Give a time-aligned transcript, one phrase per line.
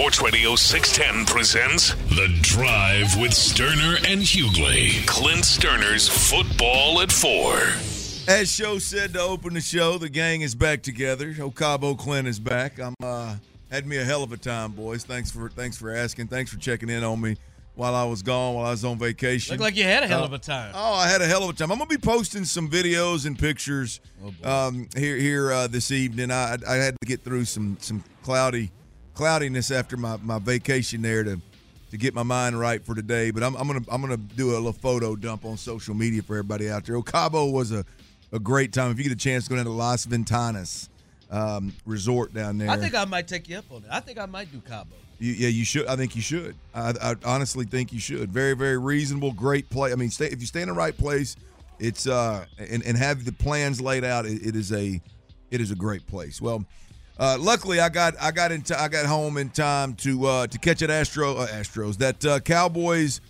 [0.00, 5.06] Sports Radio 610 presents The Drive with Stoerner and Hughley.
[5.06, 7.56] Clint Stoerner's Football at Four.
[8.26, 11.34] As show said to open the show, the gang is back together.
[11.34, 12.80] Ocabo Clint is back.
[12.80, 13.36] I'm uh
[13.70, 15.04] had me a hell of a time, boys.
[15.04, 16.28] Thanks for thanks for asking.
[16.28, 17.36] Thanks for checking in on me
[17.74, 19.52] while I was gone, while I was on vacation.
[19.52, 20.72] Looked like you had a hell of a time.
[20.74, 21.70] Oh, I had a hell of a time.
[21.70, 24.00] I'm gonna be posting some videos and pictures
[24.44, 26.30] um, here here uh, this evening.
[26.30, 28.70] I I had to get through some some cloudy
[29.20, 31.38] cloudiness after my, my vacation there to
[31.90, 33.30] to get my mind right for today.
[33.30, 36.36] But I'm, I'm gonna I'm gonna do a little photo dump on social media for
[36.36, 36.96] everybody out there.
[36.96, 37.84] Ocabo was a,
[38.32, 38.90] a great time.
[38.90, 40.88] If you get a chance to go down to Las Ventanas
[41.30, 43.88] um, resort down there, I think I might take you up on it.
[43.90, 44.96] I think I might do Cabo.
[45.18, 45.86] you, yeah, you should.
[45.86, 46.54] I think you should.
[46.74, 48.32] I, I honestly think you should.
[48.32, 49.92] Very, very reasonable, great play.
[49.92, 51.36] I mean, stay, if you stay in the right place,
[51.78, 54.24] it's uh, and, and have the plans laid out.
[54.24, 54.98] It, it is a,
[55.50, 56.40] it is a great place.
[56.40, 56.64] Well,
[57.20, 60.58] uh, luckily I got I got into I got home in time to uh, to
[60.58, 63.20] catch that Astro uh, Astros that uh, Cowboys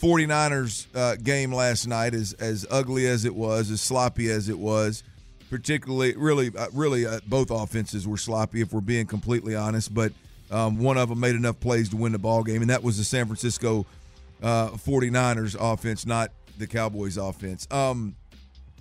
[0.00, 2.14] 49ers uh, game last night.
[2.14, 5.02] As as ugly as it was, as sloppy as it was,
[5.50, 9.92] particularly really uh, really both offenses were sloppy if we're being completely honest.
[9.92, 10.12] But
[10.52, 12.98] um, one of them made enough plays to win the ball game, and that was
[12.98, 13.84] the San Francisco
[14.44, 17.66] uh, 49ers offense, not the Cowboys offense.
[17.72, 18.14] Um,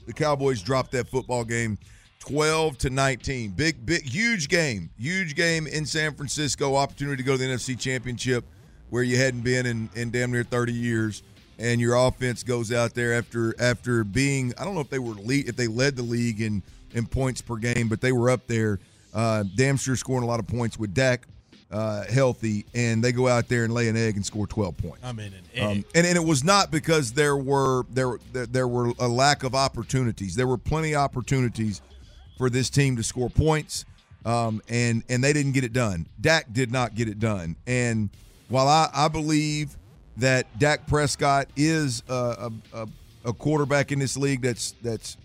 [0.06, 1.80] the Cowboys dropped that football game
[2.28, 3.52] 12 to 19.
[3.52, 4.90] Big, big, huge game.
[4.98, 6.78] Huge game in San Francisco.
[6.78, 8.46] Opportunity to go to the NFC Championship
[8.90, 11.22] where you hadn't been in, in damn near 30 years.
[11.60, 15.14] And your offense goes out there after after being I don't know if they were
[15.14, 16.64] lead, if they led the league in
[16.94, 18.80] in points per game, but they were up there.
[19.14, 21.28] Uh, damn sure scoring a lot of points with Dak
[21.72, 25.00] uh, healthy, and they go out there and lay an egg and score 12 points.
[25.04, 25.64] I'm in an egg.
[25.64, 29.44] Um, and, and it was not because there were there there, there were a lack
[29.44, 30.36] of opportunities.
[30.36, 31.82] There were plenty of opportunities
[32.44, 33.86] for this team to score points,
[34.26, 36.06] um, and and they didn't get it done.
[36.20, 37.56] Dak did not get it done.
[37.66, 38.10] And
[38.50, 39.78] while I, I believe
[40.18, 42.88] that Dak Prescott is a, a,
[43.24, 45.16] a quarterback in this league that's that's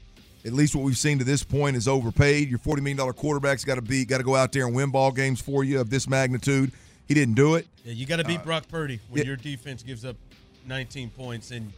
[0.44, 2.48] at least what we've seen to this point is overpaid.
[2.48, 4.92] Your forty million dollar quarterback's got to be got to go out there and win
[4.92, 6.70] ball games for you of this magnitude.
[7.08, 7.66] He didn't do it.
[7.82, 9.26] yeah, you got to beat uh, Brock Purdy when yeah.
[9.26, 10.14] your defense gives up
[10.68, 11.72] 19 points and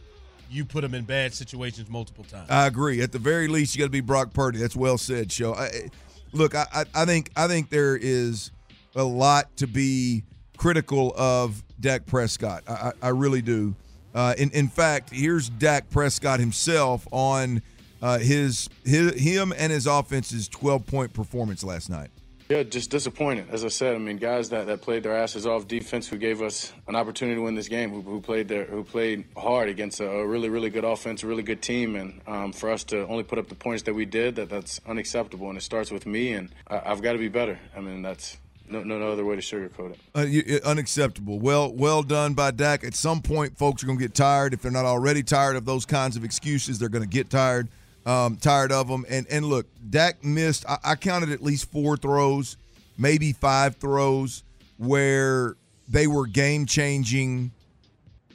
[0.51, 2.49] you put them in bad situations multiple times.
[2.49, 3.01] I agree.
[3.01, 4.59] At the very least, you got to be Brock Purdy.
[4.59, 5.55] That's well said, show.
[5.55, 5.89] I,
[6.33, 8.51] look, I, I, think I think there is
[8.95, 10.23] a lot to be
[10.57, 12.63] critical of Dak Prescott.
[12.67, 13.75] I, I, I really do.
[14.13, 17.61] Uh, in in fact, here's Dak Prescott himself on
[18.01, 22.09] uh, his his him and his offense's 12 point performance last night.
[22.51, 23.45] Yeah, just disappointed.
[23.49, 26.41] As I said, I mean, guys that, that played their asses off defense, who gave
[26.41, 30.01] us an opportunity to win this game, who, who played their, who played hard against
[30.01, 33.07] a, a really, really good offense, a really good team, and um, for us to
[33.07, 35.47] only put up the points that we did, that that's unacceptable.
[35.47, 37.57] And it starts with me, and I, I've got to be better.
[37.73, 38.35] I mean, that's
[38.67, 39.99] no, no, no other way to sugarcoat it.
[40.13, 41.39] Uh, you, unacceptable.
[41.39, 42.83] Well, well done by Dak.
[42.83, 44.53] At some point, folks are going to get tired.
[44.53, 47.69] If they're not already tired of those kinds of excuses, they're going to get tired,
[48.05, 49.05] um, tired of them.
[49.09, 50.65] And and look, Dak missed.
[50.67, 52.57] I, I counted at least four throws,
[52.97, 54.43] maybe five throws
[54.77, 55.55] where
[55.87, 57.51] they were game changing.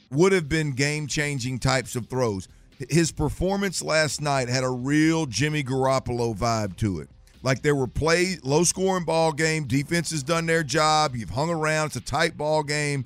[0.09, 2.47] Would have been game changing types of throws.
[2.89, 7.09] His performance last night had a real Jimmy Garoppolo vibe to it.
[7.43, 9.65] Like there were plays, low scoring ball game.
[9.65, 11.15] Defense has done their job.
[11.15, 11.87] You've hung around.
[11.87, 13.05] It's a tight ball game.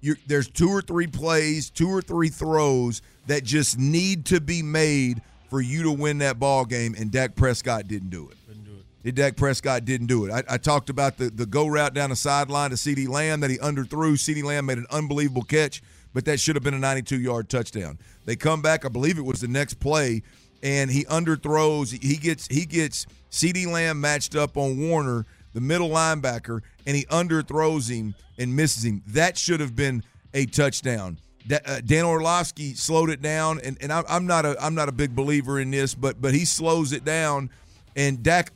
[0.00, 4.62] You're, there's two or three plays, two or three throws that just need to be
[4.62, 5.22] made
[5.52, 8.38] for you to win that ball game, and Dak Prescott didn't do it.
[8.46, 8.72] Couldn't do
[9.04, 9.14] it.
[9.14, 10.32] Dak Prescott didn't do it.
[10.32, 13.50] I, I talked about the, the go route down the sideline to CeeDee Lamb that
[13.50, 14.14] he underthrew.
[14.14, 15.82] CeeDee Lamb made an unbelievable catch,
[16.14, 17.98] but that should have been a 92 yard touchdown.
[18.24, 20.22] They come back, I believe it was the next play,
[20.62, 22.02] and he underthrows.
[22.02, 25.26] He gets he gets CeeDee Lamb matched up on Warner.
[25.52, 29.02] the middle linebacker, and he underthrows him and misses him.
[29.08, 30.02] That should have been
[30.32, 31.18] a touchdown.
[31.50, 34.92] Uh, Dan Orlovsky slowed it down, and, and I, I'm not a I'm not a
[34.92, 37.50] big believer in this, but but he slows it down,
[37.96, 38.52] and Dak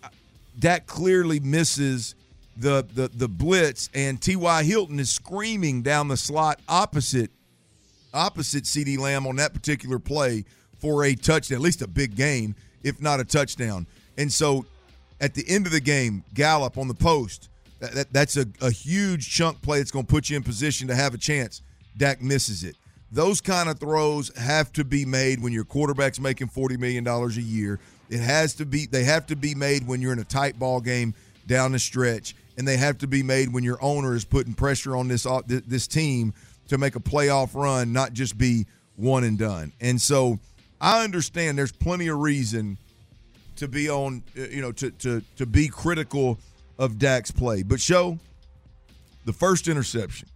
[0.59, 2.15] Dak clearly misses
[2.57, 4.63] the the the blitz, and T.Y.
[4.63, 7.31] Hilton is screaming down the slot opposite
[8.15, 10.45] opposite CeeDee Lamb on that particular play
[10.81, 13.87] for a touchdown, at least a big gain, if not a touchdown.
[14.17, 14.65] And so
[15.21, 17.49] at the end of the game, Gallup on the post,
[17.81, 20.89] that, that- that's a, a huge chunk play that's going to put you in position
[20.89, 21.63] to have a chance.
[21.97, 22.77] Dak misses it.
[23.13, 27.29] Those kind of throws have to be made when your quarterback's making $40 million a
[27.29, 27.79] year.
[28.11, 30.81] It has to be, they have to be made when you're in a tight ball
[30.81, 31.15] game
[31.47, 34.97] down the stretch, and they have to be made when your owner is putting pressure
[34.97, 36.35] on this this team
[36.69, 38.67] to make a playoff run, not just be
[38.97, 39.73] one and done.
[39.81, 40.39] And so
[40.81, 42.79] I understand there's plenty of reason
[43.57, 46.39] to be on, uh, you know, to to to be critical
[46.79, 47.63] of Dak's play.
[47.63, 48.19] But show
[49.25, 50.29] the first interception.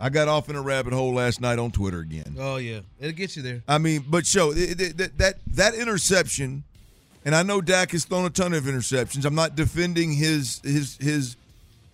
[0.00, 2.36] I got off in a rabbit hole last night on Twitter again.
[2.38, 3.62] Oh yeah, it'll get you there.
[3.66, 6.62] I mean, but show that that that interception,
[7.24, 9.24] and I know Dak has thrown a ton of interceptions.
[9.24, 11.36] I'm not defending his his his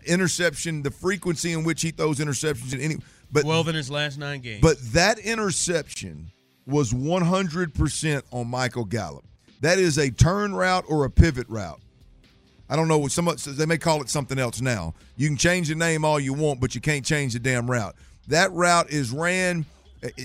[0.07, 2.97] interception, the frequency in which he throws interceptions in any,
[3.33, 4.61] but Twelve in his last nine games.
[4.61, 6.31] but that interception
[6.67, 9.25] was 100% on Michael Gallup.
[9.61, 11.81] That is a turn route or a pivot route.
[12.75, 14.95] I don't know what some they may call it something else now.
[15.17, 17.95] You can change the name all you want, but you can't change the damn route.
[18.27, 19.65] That route is ran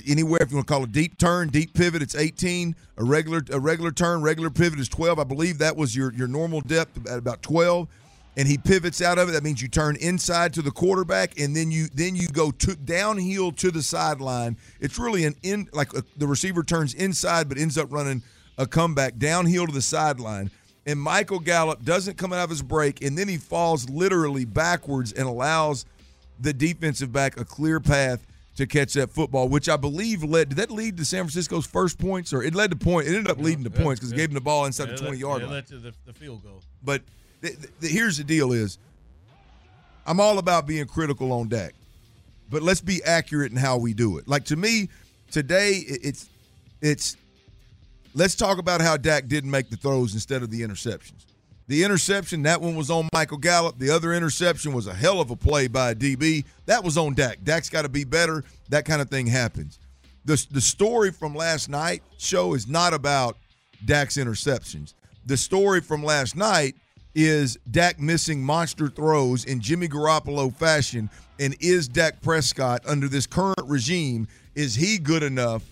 [0.08, 2.76] anywhere if you want to call it deep turn, deep pivot, it's 18.
[2.98, 5.20] A regular a regular turn, regular pivot is 12.
[5.20, 7.88] I believe that was your your normal depth at about 12
[8.36, 9.34] and he pivots out of it.
[9.34, 12.76] That means you turn inside to the quarterback, and then you then you go to
[12.76, 14.58] downhill to the sideline.
[14.80, 18.24] It's really an in like uh the receiver turns inside, but ends up running
[18.58, 20.50] a comeback downhill to the sideline.
[20.86, 25.12] And Michael Gallup doesn't come out of his break, and then he falls literally backwards
[25.12, 25.86] and allows
[26.40, 30.50] the defensive back a clear path to catch that football, which I believe led.
[30.50, 33.08] Did that lead to San Francisco's first points, or it led to point?
[33.08, 34.98] It ended up leading to points because it gave him the ball inside Yeah, the
[34.98, 35.54] twenty led- yard it line.
[35.54, 36.62] led to the, the field goal.
[36.84, 37.02] But
[37.42, 38.78] th- th- here's the deal: is
[40.06, 41.74] I'm all about being critical on Dak,
[42.50, 44.28] but let's be accurate in how we do it.
[44.28, 44.90] Like to me,
[45.30, 46.30] today it's
[46.82, 47.16] it's
[48.14, 51.26] let's talk about how Dak didn't make the throws instead of the interceptions.
[51.68, 53.78] The interception, that one was on Michael Gallup.
[53.78, 56.46] The other interception was a hell of a play by a DB.
[56.66, 57.44] That was on Dak.
[57.44, 58.44] Dak's got to be better.
[58.70, 59.78] That kind of thing happens.
[60.26, 63.38] The, the story from last night show is not about
[63.86, 64.96] Dak's interceptions.
[65.28, 66.76] The story from last night
[67.14, 71.10] is Dak missing monster throws in Jimmy Garoppolo fashion.
[71.40, 75.64] And is Dak Prescott under this current regime, is he good enough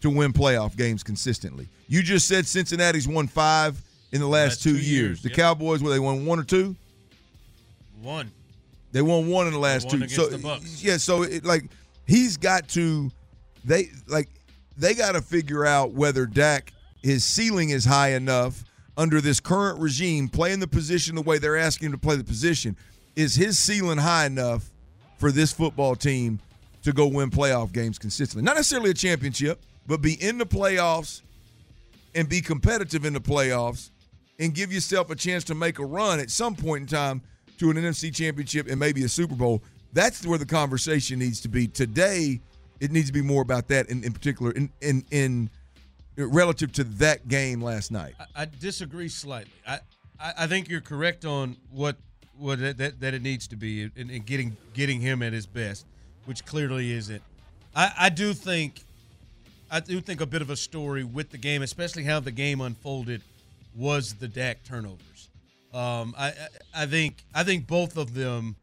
[0.00, 1.68] to win playoff games consistently?
[1.88, 3.80] You just said Cincinnati's won five
[4.12, 4.86] in the last, Last two, two years.
[4.86, 5.36] years, The yep.
[5.38, 6.74] Cowboys, where they won one or two?
[8.02, 8.30] One.
[8.92, 10.08] They won one in the last two.
[10.08, 10.30] So
[10.78, 11.64] yeah, so it, like
[12.06, 13.10] he's got to
[13.64, 14.28] they like
[14.76, 18.64] they got to figure out whether Dak his ceiling is high enough
[18.96, 22.24] under this current regime playing the position the way they're asking him to play the
[22.24, 22.76] position.
[23.14, 24.70] Is his ceiling high enough
[25.18, 26.40] for this football team
[26.82, 28.42] to go win playoff games consistently?
[28.42, 31.20] Not necessarily a championship, but be in the playoffs
[32.14, 33.90] and be competitive in the playoffs
[34.38, 37.20] and give yourself a chance to make a run at some point in time
[37.58, 39.64] to an NFC championship and maybe a Super Bowl.
[39.92, 41.66] That's where the conversation needs to be.
[41.66, 42.40] Today,
[42.78, 45.50] it needs to be more about that in, in particular in, in in
[46.16, 48.14] relative to that game last night.
[48.20, 49.50] I, I disagree slightly.
[49.66, 49.80] I,
[50.20, 51.96] I, I think you're correct on what
[52.38, 55.84] what that, that, it needs to be in, in getting getting him at his best,
[56.26, 57.22] which clearly isn't.
[57.74, 58.84] I, I do think
[59.70, 62.60] I do think a bit of a story with the game, especially how the game
[62.60, 63.22] unfolded,
[63.76, 65.28] was the Dak turnovers.
[65.72, 66.34] Um, I, I
[66.82, 68.56] I think I think both of them,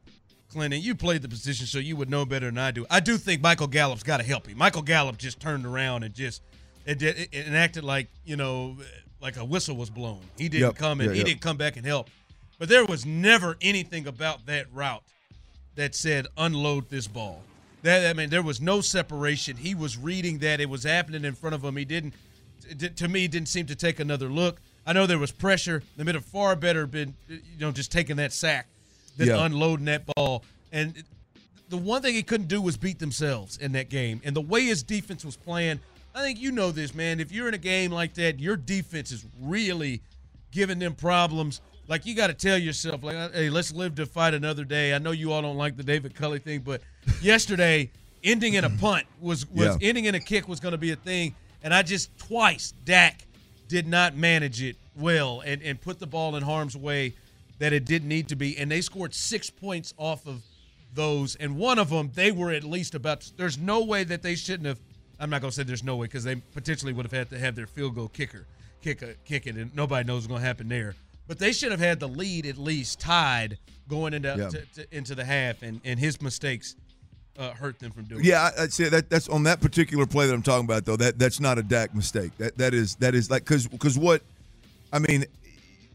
[0.51, 0.81] Clinton.
[0.81, 2.85] You played the position, so you would know better than I do.
[2.89, 4.57] I do think Michael Gallup's got to help him.
[4.57, 6.41] Michael Gallup just turned around and just
[6.85, 8.75] it, did- it, it acted like you know
[9.21, 10.19] like a whistle was blown.
[10.37, 10.75] He didn't Yep.
[10.75, 11.27] come and Yeah, he yep.
[11.27, 12.09] didn't come back and help.
[12.59, 15.03] But there was never anything about that route
[15.75, 17.41] that said unload this ball.
[17.83, 19.57] That I mean, there was no separation.
[19.57, 21.75] He was reading that it was happening in front of him.
[21.77, 22.13] He didn't.
[22.97, 24.59] To me, didn't seem to take another look.
[24.85, 25.83] I know there was pressure.
[25.95, 28.67] They would have far better been, you know, just taking that sack
[29.15, 29.45] than Yeah.
[29.45, 30.43] unloading that ball.
[30.71, 31.03] And
[31.69, 34.21] the one thing he couldn't do was beat themselves in that game.
[34.23, 35.79] And the way his defense was playing,
[36.15, 37.19] I think you know this, man.
[37.19, 40.01] If you're in a game like that, your defense is really
[40.51, 41.61] giving them problems.
[41.87, 44.93] Like you got to tell yourself, like, uh, hey, let's live to fight another day.
[44.93, 46.81] I know you all don't like the David Culley thing, but
[47.21, 47.91] yesterday,
[48.23, 49.87] ending in a punt was was Yeah.
[49.89, 51.35] ending in a kick was going to be a thing.
[51.63, 53.25] And I just twice Dak
[53.67, 57.13] did not manage it well and and put the ball in harm's way.
[57.59, 60.43] that it didn't need to be, and they scored six points off of
[60.93, 63.31] those, and one of them they were at least about.
[63.35, 64.79] There's no way that they shouldn't have.
[65.19, 67.55] I'm not gonna say there's no way because they potentially would have had to have
[67.55, 68.45] their field goal kicker
[68.83, 70.93] kick a, kick it, and nobody knows what's gonna happen there.
[71.27, 73.57] But they should have had the lead at least tied
[73.89, 74.49] going into Yeah.
[74.49, 76.75] to, to- into the half, and and his mistakes
[77.37, 78.23] uh, hurt them from doing.
[78.23, 80.95] Yeah, I, I'd say that that's on that particular play that I'm talking about though.
[80.95, 82.31] That that's not a Dak mistake.
[82.37, 84.21] That that is that is like because because what
[84.91, 85.25] I mean,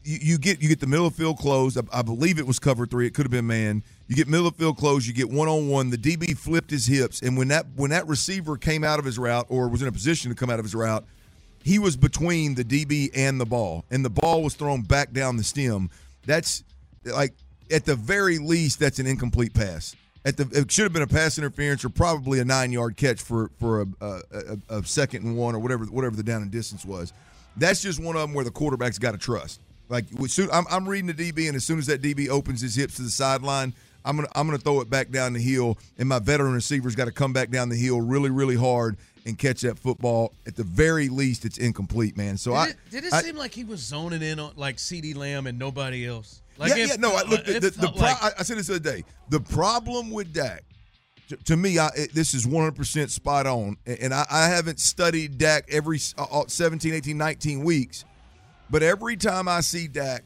[0.03, 1.77] you, you get you get the middle of field closed.
[1.77, 3.07] I, I believe it was cover three.
[3.07, 3.83] It could have been man.
[4.07, 5.07] You get middle of field closed.
[5.07, 5.89] You get one on one.
[5.89, 9.17] The DB flipped his hips, and when that when that receiver came out of his
[9.17, 11.03] route or was in a position to come out of his route,
[11.63, 15.37] he was between the DB and the ball, and the ball was thrown back down
[15.37, 15.89] the stem.
[16.25, 16.63] That's
[17.05, 17.33] like
[17.71, 19.95] at the very least, that's an incomplete pass.
[20.25, 23.21] At the it should have been a pass interference or probably a nine yard catch
[23.21, 24.21] for for a, a,
[24.69, 27.13] a, a second and one or whatever whatever the down and distance was.
[27.55, 29.61] That's just one of them where the quarterback's got to trust.
[29.89, 30.05] Like
[30.51, 33.03] I'm, I'm reading the DB, and as soon as that DB opens his hips to
[33.03, 33.73] the sideline,
[34.05, 37.05] I'm gonna I'm gonna throw it back down the hill, and my veteran receiver's got
[37.05, 40.33] to come back down the hill really really hard and catch that football.
[40.45, 42.37] At the very least, it's incomplete, man.
[42.37, 44.77] So Did I it, did it I- seem like he was zoning in on like
[44.77, 46.41] CeeDee Lamb and nobody else?
[46.57, 47.15] Like yeah, it yeah, no.
[47.15, 49.03] I, look, the, the, the pro- like- I, I said this the other day.
[49.29, 50.63] The problem with Dak,
[51.29, 53.77] to, to me, I, it, this is 100% spot on.
[53.87, 58.05] And and I, I haven't studied Dak every uh, uh, 17, 18, 19 weeks,
[58.69, 60.23] but every time I see Dak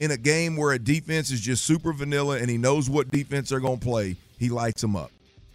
[0.00, 3.50] in a game where a defense is just super vanilla and he knows what defense
[3.50, 5.10] they're going to play, he lights them up.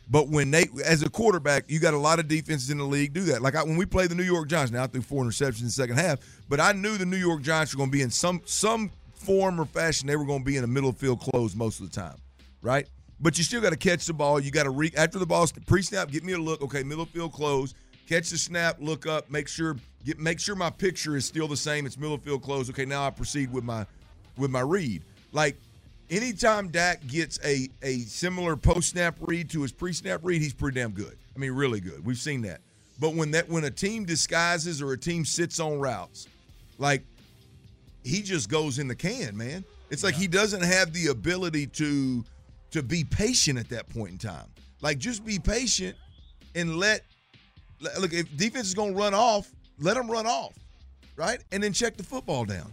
[0.10, 3.14] But when they, as a quarterback, you got a lot of defenses in the league
[3.14, 3.42] do that.
[3.42, 5.66] Like I, when we played the New York Giants, now I threw four interceptions in
[5.66, 8.10] the second half, but I knew the New York Giants were going to be in
[8.10, 10.08] some some form or fashion.
[10.08, 12.16] They were going to be in a middle field close most of the time,
[12.62, 12.88] right?
[13.20, 14.40] But you still got to catch the ball.
[14.40, 16.10] You got to re after the ball's pre-snap.
[16.10, 16.62] Get me a look.
[16.62, 17.74] Okay, middle field close.
[18.08, 18.78] Catch the snap.
[18.80, 19.30] Look up.
[19.30, 21.86] Make sure get make sure my picture is still the same.
[21.86, 22.70] It's middle field close.
[22.70, 23.86] Okay, now I proceed with my
[24.38, 25.02] with my read.
[25.34, 25.58] Like
[26.10, 30.54] anytime Dak gets a a similar post snap read to his pre snap read, he's
[30.54, 31.18] pretty damn good.
[31.36, 32.06] I mean, really good.
[32.06, 32.62] We've seen that.
[33.00, 36.28] But when that when a team disguises or a team sits on routes,
[36.78, 37.04] like
[38.04, 39.64] he just goes in the can, man.
[39.90, 42.24] It's like he doesn't have the ability to
[42.72, 44.48] to be patient at that point in time.
[44.82, 45.96] Like just be patient
[46.56, 47.04] and let
[47.80, 50.54] let- look if defense is going to run off, let them run off,
[51.16, 51.40] right?
[51.52, 52.72] And then check the football down.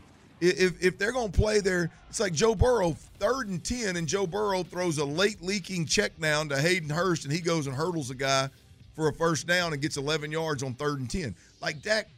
[0.49, 4.07] If if they're going to play there, it's like Joe Burrow, third and ten, and
[4.07, 7.75] Joe Burrow throws a late leaking check down to Hayden Hurst, and he goes and
[7.75, 8.49] hurdles a guy
[8.95, 11.35] for a first down and gets 11 yards on third and ten.
[11.61, 12.09] Like Dak,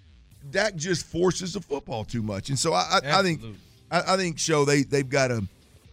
[0.51, 3.41] Dak just forces the football too much, and so I I, I think
[3.91, 5.45] I, I think show they they've got to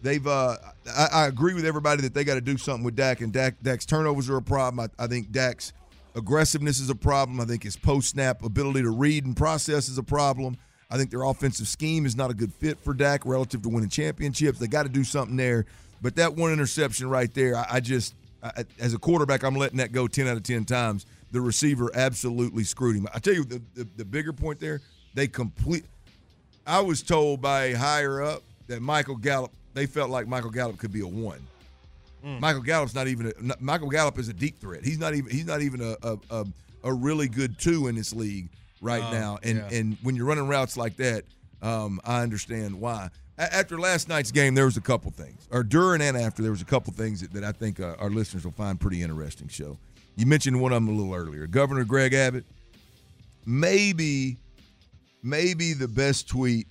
[0.02, 3.22] they've uh I, I agree with everybody that they got to do something with Dak
[3.22, 4.90] and Dak Dak's turnovers are a problem.
[5.00, 5.72] I, I think Dak's
[6.16, 7.40] aggressiveness is a problem.
[7.40, 10.58] I think his post snap ability to read and process is a problem.
[10.94, 13.90] I think their offensive scheme is not a good fit for Dak relative to winning
[13.90, 14.60] championships.
[14.60, 15.66] They got to do something there.
[16.04, 19.78] But that one interception right there, I, I just I, as a quarterback, I'm letting
[19.78, 21.08] that go ten out of ten times.
[21.32, 23.08] The receiver absolutely screwed him.
[23.12, 24.82] I tell you the, the, the bigger point there,
[25.16, 25.86] they complete.
[26.68, 30.78] I was told by a higher up that Michael Gallup, they felt like Michael Gallup
[30.78, 31.40] could be a one.
[32.24, 32.40] Mm.
[32.40, 34.84] Michael Gallup's not even a, Michael Gallup is a deep threat.
[34.84, 36.46] He's not even he's not even a a, a,
[36.84, 38.50] a really good two in this league
[38.84, 39.40] right Oh, now.
[39.42, 39.78] And yeah.
[39.80, 41.24] and when you're running routes like that,
[41.62, 43.10] um, I understand why.
[43.40, 46.52] A- after last night's game, there was a couple things, or during and after, there
[46.52, 49.48] was a couple things that, that I think uh, our listeners will find pretty interesting.
[49.48, 49.78] Show
[50.16, 51.48] you mentioned one of them a little earlier.
[51.48, 52.44] Governor Greg Abbott,
[53.46, 54.38] maybe
[55.24, 56.68] maybe the best tweet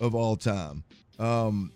[0.00, 0.82] of all time.
[1.18, 1.72] Um,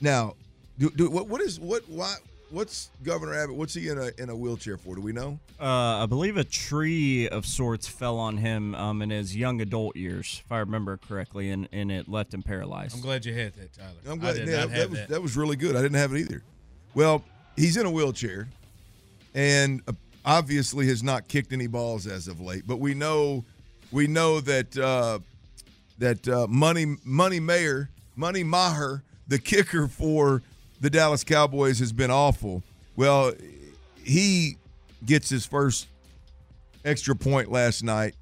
[0.00, 0.34] now,
[0.78, 2.16] do, do, what what is what why
[2.50, 3.56] what's Governor Abbott?
[3.56, 4.94] What's he in a in a wheelchair for?
[4.94, 5.38] Do we know?
[5.60, 9.96] Uh, I believe a tree of sorts fell on him um, in his young adult
[9.96, 12.94] years, if I remember correctly, and, and it left him paralyzed.
[12.94, 13.90] I'm glad you had that, Tyler.
[14.06, 15.08] I'm I glad did yeah, not that, have was that.
[15.08, 15.76] that was really good.
[15.76, 16.42] I didn't have it either.
[16.94, 17.24] Well,
[17.56, 18.48] he's in a wheelchair,
[19.34, 19.92] and uh,
[20.24, 22.64] obviously has not kicked any balls as of late.
[22.66, 23.44] But we know
[23.92, 25.18] we know that uh,
[25.98, 30.42] that uh, Money Money Mayer Money Maher, the kicker for
[30.80, 32.62] the Dallas Cowboys, has been awful.
[32.96, 33.32] Well,
[34.04, 34.56] he
[35.04, 35.88] gets his first
[36.84, 38.14] extra point last night.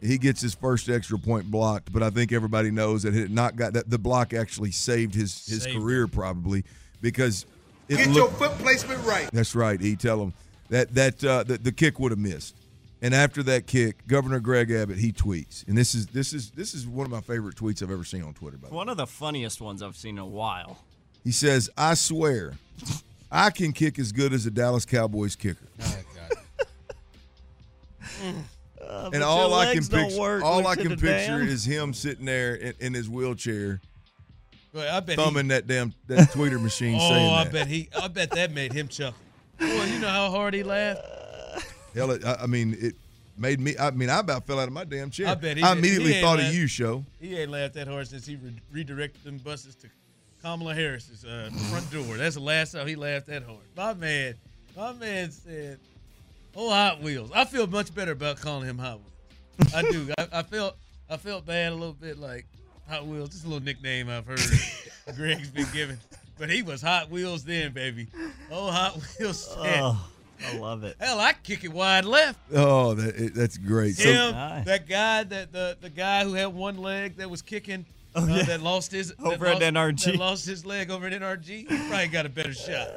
[0.00, 3.56] He gets his first extra point blocked, but I think everybody knows that it not
[3.56, 6.64] got that the block actually saved his his Saved career probably
[7.00, 7.46] because
[7.88, 9.30] it Get looked, your foot placement right.
[9.32, 9.80] that's right.
[9.80, 10.34] He tell him
[10.68, 12.54] that that uh, the, the kick would have missed.
[13.00, 16.74] And after that kick, Governor Greg Abbott he tweets, and this is this is this
[16.74, 18.58] is one of my favorite tweets I've ever seen on Twitter.
[18.58, 20.78] By the way, One of the funniest ones I've seen in a while.
[21.24, 22.52] He says, "I swear,
[23.32, 25.96] I can kick as good as a Dallas Cowboys kicker." Oh,
[28.86, 31.06] Uh, and all I can picture, work, all I can picture
[31.38, 31.48] dam.
[31.48, 33.80] is him sitting there in, in his wheelchair,
[34.74, 37.52] Well, I bet he- thumbing that damn that tweeter machine Oh, saying I that.
[37.52, 37.88] bet he.
[38.00, 39.18] I bet that made him chuckle.
[39.58, 41.00] Boy, you know how hard he laughed.
[41.94, 42.94] Hell, it, I, I mean, it
[43.38, 43.74] made me.
[43.78, 45.28] I mean, I about fell out of my damn chair.
[45.28, 45.62] I bet he.
[45.62, 47.04] I immediately he ain't thought of you, show.
[47.20, 49.88] He ain't laughed that hard since he re- redirected them buses to
[50.44, 52.18] Kamala Harris's uh, front door.
[52.18, 53.60] That's the last time he laughed that hard.
[53.74, 54.34] My man,
[54.76, 55.78] my man said,
[56.54, 59.74] "Oh, Hot Wheels." I feel much better about calling him Hot Wheels.
[59.74, 60.06] I do.
[60.18, 60.76] I, I felt.
[61.08, 62.44] I felt bad a little bit, like
[62.90, 63.30] Hot Wheels.
[63.30, 64.40] Just a little nickname I've heard
[65.16, 65.98] Greg's been given.
[66.38, 68.08] But he was Hot Wheels then, baby.
[68.50, 69.46] Oh, Hot Wheels.
[69.46, 70.06] said, Oh,
[70.46, 70.96] I love it.
[71.00, 72.38] Hell, I kick it wide left.
[72.54, 73.96] Oh, that that's great.
[73.96, 74.66] So, Him, Nice.
[74.66, 77.86] that guy, that the the guy who had one leg that was kicking,
[78.16, 80.04] Oh, uh, that lost his that Over at lost- NRG.
[80.12, 81.46] that lost his leg over at NRG.
[81.46, 82.88] He probably got a better shot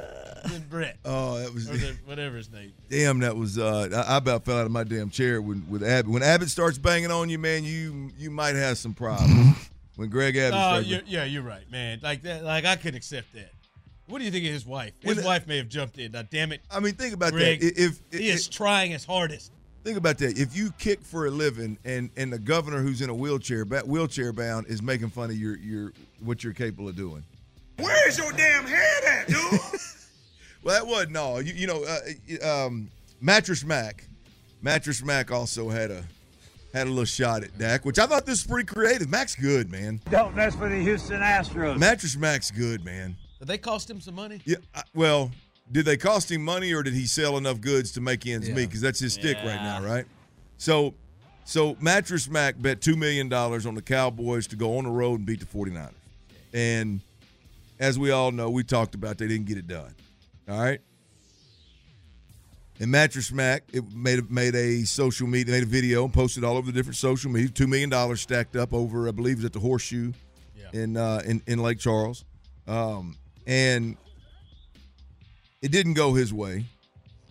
[0.46, 2.72] than Brett oh, that was the, whatever his name.
[2.88, 3.18] damn.
[3.20, 3.58] That was.
[3.58, 6.10] Uh, I, I about fell out of my damn chair when with Abbott.
[6.12, 9.56] When Abbott starts banging on you, man, you you might have some problems.
[9.96, 11.98] when Greg Abbott Oh, you're, yeah, you're right, man.
[12.02, 13.50] Like that, like I could accept that.
[14.06, 14.92] What do you think of his wife?
[15.00, 16.12] His When- wife may have jumped in.
[16.12, 17.60] Now, damn it, I mean, think about Greg.
[17.60, 17.76] that.
[17.78, 19.52] If, if he is trying his hardest.
[19.84, 20.38] Think about that.
[20.38, 23.82] If you kick for a living and and the governor who's in a wheelchair, ba-
[23.86, 27.24] wheelchair bound, is making fun of your your what you're capable of doing.
[27.78, 29.60] Where's your damn head at, dude?
[30.64, 31.40] Well, that wasn't all.
[31.40, 34.04] You, you know, uh, um, Mattress Mack,
[34.60, 36.02] Mattress Mack also had a
[36.74, 39.08] had a little shot at Dak, which I thought this was pretty creative.
[39.08, 40.00] Mac's good, man.
[40.10, 41.78] Don't mess with the Houston Astros.
[41.78, 43.16] Mattress Mack's good, man.
[43.38, 44.40] Did they cost him some money?
[44.44, 44.56] Yeah.
[44.74, 45.30] I- Well,
[45.70, 48.54] did they cost him money or did he sell enough goods to make ends Yeah.
[48.54, 48.66] meet?
[48.66, 50.06] Because that's his stick right now, right?
[50.56, 50.94] So,
[51.44, 55.20] so Mattress Mack bet two million dollars on the Cowboys to go on the road
[55.20, 55.92] and beat the 49ers.
[56.54, 57.00] And
[57.78, 59.94] as we all know, we talked about they didn't get it done.
[60.48, 60.80] All right.
[62.80, 66.56] And Mattress Mack it made made a social media made a video and posted all
[66.56, 67.48] over the different social media.
[67.50, 70.12] Two million dollars stacked up over, I believe, it was at the Horseshoe
[70.56, 70.80] Yeah.
[70.82, 72.24] in uh, in in Lake Charles,
[72.68, 73.16] um,
[73.48, 73.96] and
[75.62, 76.66] it didn't go his way.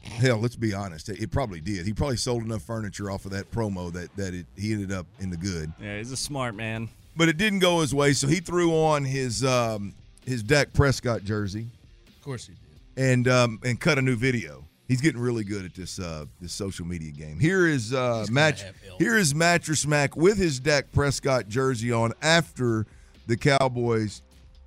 [0.03, 1.85] Hell, let's be honest, it probably did.
[1.85, 5.05] He probably sold enough furniture off of that promo that that it, he ended up
[5.19, 5.71] in the good.
[5.81, 6.89] Yeah, he's a smart man.
[7.15, 9.93] But it didn't go his way, so he threw on his um,
[10.25, 11.67] his Dak Prescott jersey
[12.07, 13.03] Of course he did.
[13.03, 14.63] and um, and cut a new video.
[14.87, 17.39] He's getting really good at this uh, this social media game.
[17.39, 18.63] Here is uh, match.
[18.99, 22.85] Here is Mattress Mack with his Dak Prescott jersey on after
[23.25, 24.21] the Cowboys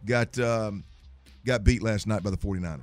[0.04, 0.84] got um,
[1.46, 2.80] got beat last night by the 49ers.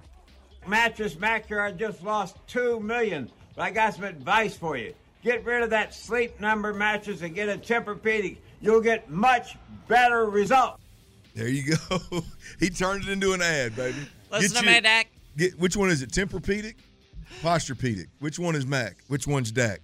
[0.67, 3.30] Mattress Macker, I just lost two million.
[3.56, 4.93] But I got some advice for you.
[5.23, 8.38] Get rid of that sleep number mattress and get a Tempur-Pedic.
[8.62, 10.82] You'll get much better results.
[11.36, 11.99] There you go.
[12.60, 13.97] he turned it into an ad, baby.
[14.32, 15.08] Listen Get to you- me, Dak.
[15.38, 16.10] Get, which one is it?
[16.12, 16.75] Tempur-Pedic,
[17.41, 18.08] Posturepedic.
[18.19, 18.97] Which one is Mac?
[19.08, 19.82] Which one's Dak?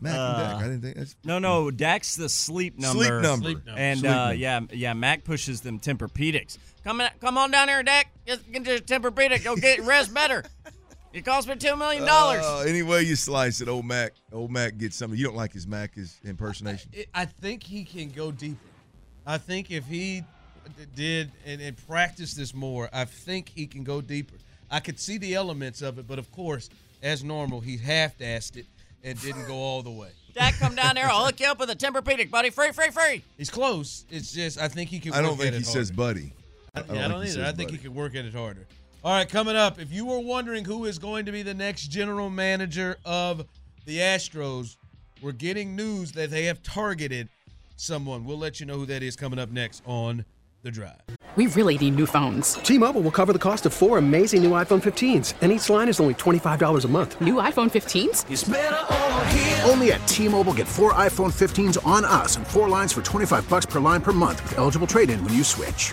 [0.00, 0.54] Mac and Dak.
[0.56, 3.04] I didn't think that's No, no, Dak's the sleep number.
[3.04, 3.44] Sleep number.
[3.44, 3.80] Sleep number.
[3.80, 4.34] And Sleep uh, number.
[4.34, 6.58] yeah, yeah, Mac pushes them Tempur-Pedics.
[6.88, 8.10] Come on, come on down here, Dak.
[8.24, 9.44] Get, get your Tempur-Pedic.
[9.44, 10.42] Go get rest better.
[11.12, 12.42] It cost me two million dollars.
[12.42, 15.18] Uh, any way you slice it, old Mac, old Mac gets something.
[15.18, 16.90] You don't like his Mac his impersonation.
[16.96, 18.64] I, I think he can go deeper.
[19.26, 20.24] I think if he
[20.94, 24.36] did and, and practiced this more, I think he can go deeper.
[24.70, 26.70] I could see the elements of it, but of course,
[27.02, 28.66] as normal, he half-assed it
[29.04, 30.08] and didn't go all the way.
[30.32, 31.10] Dak, come down there.
[31.10, 32.48] I'll hook you up with a Tempur-Pedic, buddy.
[32.48, 33.24] Free, free, free.
[33.36, 34.06] He's close.
[34.08, 35.12] It's just I think he can.
[35.12, 36.32] I don't think he it says buddy.
[36.88, 37.44] I, yeah, I think don't either.
[37.44, 38.66] I think he could work at it harder.
[39.04, 39.78] All right, coming up.
[39.78, 43.46] If you were wondering who is going to be the next general manager of
[43.86, 44.76] the Astros,
[45.22, 47.28] we're getting news that they have targeted
[47.76, 48.24] someone.
[48.24, 50.24] We'll let you know who that is coming up next on
[50.62, 51.00] the drive.
[51.36, 52.54] We really need new phones.
[52.54, 56.00] T-Mobile will cover the cost of four amazing new iPhone 15s, and each line is
[56.00, 57.20] only $25 a month.
[57.20, 58.24] New iPhone 15s?
[59.68, 63.66] Only at T-Mobile get four iPhone 15s on us and four lines for 25 bucks
[63.66, 65.92] per line per month with eligible trade-in when you switch.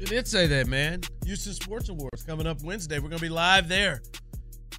[0.00, 1.02] You did say that, man.
[1.26, 2.96] Houston Sports Awards coming up Wednesday.
[2.98, 4.00] We're going to be live there.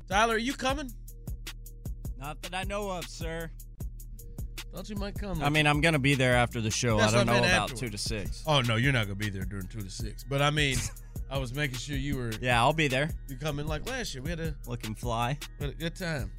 [0.10, 0.92] Tyler, are you coming?
[2.20, 3.50] Not that I know of, sir.
[4.74, 5.44] Thought you might come.
[5.44, 6.98] I mean, I'm gonna be there after the show.
[6.98, 7.82] That's I don't what I know meant about afterwards.
[7.82, 8.44] two to six.
[8.48, 10.24] Oh no, you're not gonna be there during two to six.
[10.24, 10.78] But I mean,
[11.30, 12.32] I was making sure you were.
[12.40, 13.10] Yeah, I'll be there.
[13.28, 14.24] You coming like last year?
[14.24, 15.38] We had a, Looking fly.
[15.60, 16.32] we had a good time.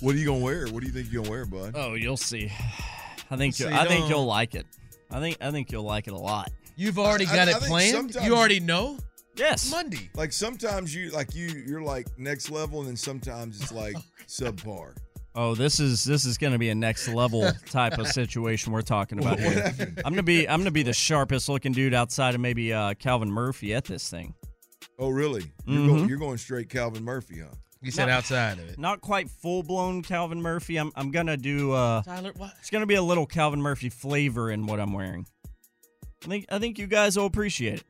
[0.00, 0.68] What are you gonna wear?
[0.68, 1.72] What do you think you're gonna wear, bud?
[1.74, 2.52] Oh, you'll see.
[3.32, 4.66] I think See, you, I think don't- you'll like it.
[5.10, 6.52] I think I think you'll like it a lot.
[6.76, 8.16] You've already I- got I it think planned.
[8.22, 8.98] You already know.
[9.36, 9.70] Yes.
[9.70, 10.10] Monday.
[10.14, 13.96] Like sometimes you like you you're like next level, and then sometimes it's like
[14.28, 14.94] subpar.
[15.34, 18.80] Oh, this is this is going to be a next level type of situation we're
[18.80, 19.62] talking about What here.
[19.62, 20.00] happened?
[20.04, 23.30] I'm gonna be I'm gonna be the sharpest looking dude outside of maybe uh, Calvin
[23.30, 24.34] Murphy at this thing.
[24.98, 25.52] Oh, really?
[25.66, 25.86] You're, Mhm.
[25.88, 27.48] going, you're going straight Calvin Murphy, huh?
[27.82, 28.12] You said No.
[28.14, 28.78] outside of it.
[28.78, 30.78] Not quite full blown Calvin Murphy.
[30.78, 31.72] I'm I'm gonna do.
[31.72, 32.54] Uh, Tyler, what?
[32.58, 35.26] it's gonna be a little Calvin Murphy flavor in what I'm wearing.
[36.24, 37.84] I think I think you guys will appreciate it.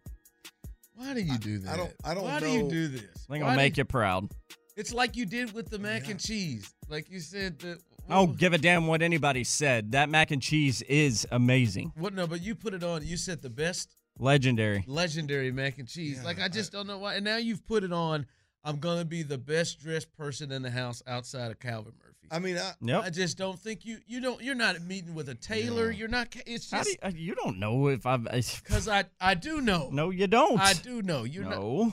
[0.95, 1.75] Why do you do that?
[1.75, 1.93] I don't.
[2.05, 2.47] I don't Why know.
[2.47, 3.03] do you do this?
[3.29, 4.31] I think Why I'll make you proud.
[4.77, 6.73] It's like you did with the mac and cheese.
[6.89, 7.79] Like you said that.
[8.09, 9.93] I don't give a damn what anybody said.
[9.93, 12.15] That mac and cheese is amazing, What?
[12.15, 13.05] No, but you put it on.
[13.05, 14.85] You said the best legendary.
[14.87, 16.23] legendary mac and cheese.
[16.25, 17.15] like I just don't know why.
[17.17, 18.27] And now you've put it on.
[18.65, 21.93] I'm gonna be the best dressed person in the house outside of Calvin
[22.31, 22.37] Murphy.
[22.37, 23.05] I mean, I, Yep.
[23.05, 23.99] I just don't think you.
[24.07, 24.43] You don't.
[24.43, 25.91] You're not meeting with a tailor.
[25.91, 26.35] You're not.
[26.47, 28.25] It's How do just you, uh, you don't know if I've.
[28.25, 29.05] because I.
[29.21, 29.89] I do know.
[29.93, 30.61] No, you don't.
[30.61, 31.25] I do know.
[31.25, 31.93] You're not.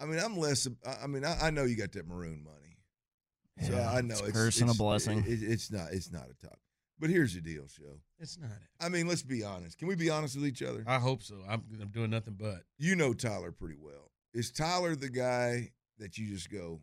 [0.00, 0.68] I mean, I'm less.
[0.86, 4.20] I- I mean, I, I know you got that maroon money, so I know it's
[4.22, 5.18] a it's curse and a blessing.
[5.26, 5.88] it- it's not.
[5.92, 6.58] It's not a top.
[7.00, 8.00] But here's the deal, show.
[8.18, 8.50] It's not.
[8.80, 9.78] I mean, let's be honest.
[9.78, 10.84] Can we be honest with each other?
[10.86, 11.36] I hope so.
[11.48, 11.62] I'm.
[11.80, 12.62] I'm doing nothing but.
[12.78, 14.10] You know Tyler pretty well.
[14.34, 16.80] Is Tyler the guy that you just go,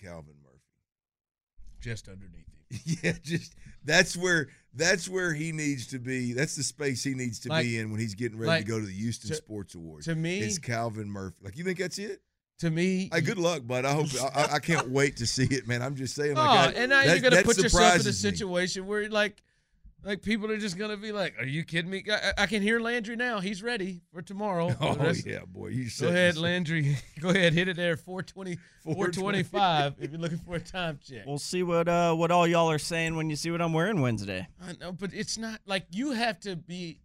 [0.00, 0.45] Calvin Murphy?
[1.86, 2.98] Just underneath him.
[3.02, 6.32] yeah, just that's where that's where he needs to be.
[6.32, 8.70] That's the space he needs to Like- be in when he's getting ready like, to
[8.70, 10.06] go to the Houston to- Sports Awards.
[10.06, 11.36] to me- it's Calvin Murphy.
[11.42, 12.20] Like you think that's it?
[12.60, 13.84] To me, Hey, good luck, bud.
[13.84, 15.80] I hope I, I- can't wait to see it, man.
[15.82, 16.36] I'm just saying.
[16.36, 17.70] Oh, I- and now you're gonna put yourself in a
[18.02, 18.30] surprises me.
[18.30, 19.42] situation where like,
[20.06, 22.80] like people are just gonna be like, "Are you kidding me?" I, I can hear
[22.80, 23.40] Landry now.
[23.40, 24.70] He's ready for tomorrow.
[24.70, 25.68] for Oh rest- yeah, boy.
[25.68, 26.96] You Go said ahead, Landry.
[27.20, 27.96] Go ahead, hit it there.
[27.96, 29.42] 420, 420.
[29.42, 31.24] 425 if you're looking for a time check.
[31.26, 34.00] We'll see what uh what all y'all are saying when you see what I'm wearing
[34.00, 34.46] Wednesday.
[34.66, 37.00] I know, but it's not like you have to be.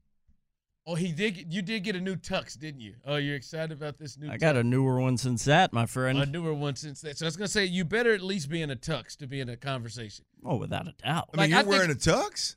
[0.87, 1.53] Oh, he did.
[1.53, 2.95] You did get a new tux, didn't you?
[3.05, 4.31] Oh, you're excited about this new.
[4.31, 6.17] I got a newer one since that, my friend.
[6.17, 7.19] a newer one since that.
[7.19, 9.39] So I was gonna say you better at least be in a tux to be
[9.41, 10.25] in a conversation.
[10.43, 11.29] oh, without a doubt.
[11.33, 12.55] I mean, Like, you're wearing think- a tux.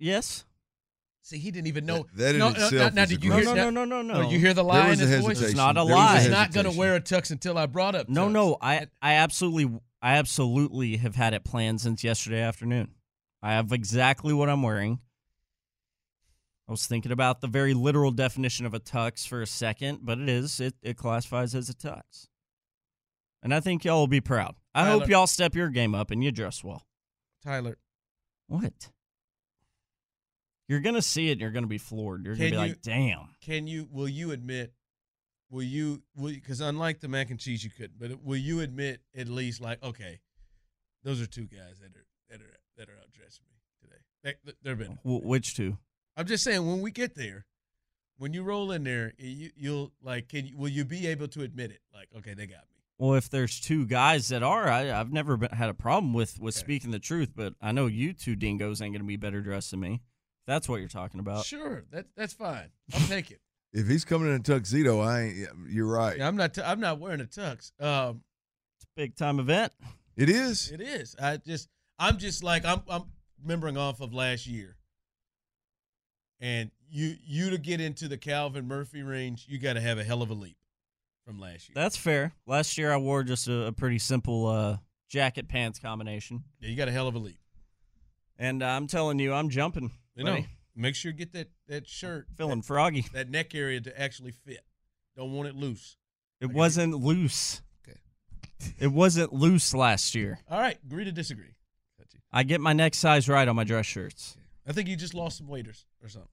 [0.00, 0.44] Yes.
[1.22, 1.98] See, he didn't even know.
[2.14, 3.44] That- that in no, itself no, now, did you No, hear?
[3.44, 4.30] no, now- no, no, no, no.
[4.30, 5.40] You hear the lie in was a his hesitation.
[5.42, 5.50] voice.
[5.50, 6.20] It's not a There lie.
[6.22, 8.08] He's not gonna wear a tux until I brought up.
[8.08, 8.32] No, tux.
[8.32, 8.56] no.
[8.60, 12.94] I I absolutely I absolutely have had it planned since yesterday afternoon.
[13.42, 15.00] I have exactly what I'm wearing.
[16.66, 20.18] I was thinking about the very literal definition of a tux for a second, but
[20.18, 22.28] it is it it classifies as a tux.
[23.42, 24.54] And I think y'all will be proud.
[24.74, 26.86] I hope y'all step your game up and you dress well.
[27.44, 27.76] Tyler.
[28.46, 28.90] What?
[30.70, 32.24] You're gonna see it and you're gonna be floored.
[32.24, 33.30] You're gonna be you- like, damn.
[33.40, 33.88] Can you?
[33.90, 34.72] Will you admit?
[35.50, 36.04] Will you?
[36.14, 37.98] Will because unlike the mac and cheese, you couldn't.
[37.98, 40.20] But will you admit at least like okay,
[41.02, 44.36] those are two guys that are that are that are outdressing me today.
[44.44, 45.00] They, they're been.
[45.02, 45.76] W- which two?
[46.16, 47.46] I'm just saying when we get there,
[48.18, 50.28] when you roll in there, you, you'll like.
[50.28, 50.56] Can you?
[50.56, 51.80] Will you be able to admit it?
[51.92, 52.76] Like okay, they got me.
[52.96, 56.38] Well, if there's two guys that are, I, I've never been, had a problem with
[56.38, 59.72] with speaking the truth, but I know you two dingoes ain't gonna be better dressed
[59.72, 60.02] than me.
[60.50, 61.44] If that's what you're talking about.
[61.44, 62.70] Sure, that that's fine.
[62.94, 63.40] I'll take it.
[63.72, 65.36] If he's coming in a tuxedo, I ain't.
[65.68, 66.18] You're right.
[66.18, 66.54] Yeah, I'm not.
[66.54, 67.70] T- I'm not wearing a tux.
[67.80, 68.22] Um,
[68.76, 69.72] It's a big time event.
[70.16, 70.72] It is.
[70.72, 71.14] It is.
[71.22, 73.04] I just I'm just like I'm I'm
[73.40, 74.76] remembering off of last year.
[76.40, 80.04] And you you to get into the Calvin Murphy range, you got to have a
[80.04, 80.56] hell of a leap
[81.24, 81.74] from last year.
[81.74, 82.32] That's fair.
[82.46, 84.76] Last year I wore just a, a pretty simple uh,
[85.08, 87.38] jacket pants combination, Yeah, you got a hell of a leap.
[88.38, 89.90] and I'm telling you, I'm jumping.
[90.20, 90.44] You know,
[90.76, 93.06] make sure you get that that shirt, feeling that, froggy.
[93.14, 94.60] that neck area to actually fit.
[95.16, 95.96] Don't want it loose.
[96.40, 97.62] It wasn't loose.
[97.86, 97.98] Okay.
[98.78, 100.40] It wasn't loose last year.
[100.50, 101.54] All right, agree to disagree.
[102.32, 104.36] I get my neck size right on my dress shirts.
[104.66, 106.28] I think you just lost some waiters or something.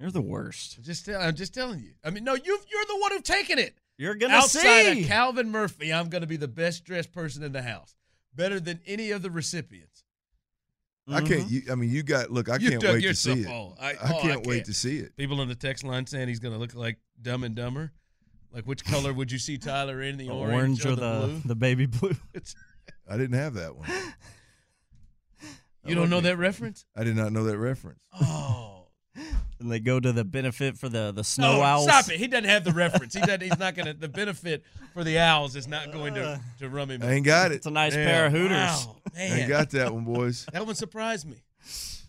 [0.00, 0.82] You're the worst.
[0.82, 1.92] Just tell, I'm just telling you.
[2.04, 3.74] I mean, no, you you're the one who's taking it.
[3.96, 5.02] You're gonna Outside see.
[5.02, 7.94] of Calvin Murphy, I'm going to be the best dressed person in the house,
[8.34, 10.03] better than any of the recipients.
[11.06, 11.42] I can't.
[11.42, 11.48] Mm-hmm.
[11.54, 12.30] You, I mean, you got.
[12.30, 13.46] Look, I You can't wait to see it.
[13.46, 13.76] all.
[13.80, 14.66] I, I- oh, I can't wait can't.
[14.66, 15.16] to see it.
[15.16, 17.92] People on the text line saying he's going to look like Dumb and Dumber.
[18.52, 20.16] Like, which color would you see Tyler in?
[20.16, 21.40] The The orange, or, the, blue?
[21.44, 22.14] the baby blue.
[23.10, 23.88] I didn't have that one.
[25.84, 26.86] you don't know that reference?
[26.96, 27.98] I did not know that reference.
[28.20, 28.86] Oh,
[29.60, 31.84] And they go to the benefit for the the snow No, owls.
[31.84, 32.18] Stop it.
[32.18, 33.14] He doesn't have the reference.
[33.14, 33.42] He doesn't.
[33.42, 33.92] He's not going to.
[33.94, 34.62] The benefit
[34.94, 36.38] for the owls is not going to uh.
[36.60, 37.02] to rum him.
[37.02, 37.56] I ain't got it.
[37.56, 38.56] It's a nice Man, pair of hooters.
[38.86, 39.38] Wow, I man.
[39.40, 40.46] ain't got that one, boys.
[40.52, 41.36] That one surprised me.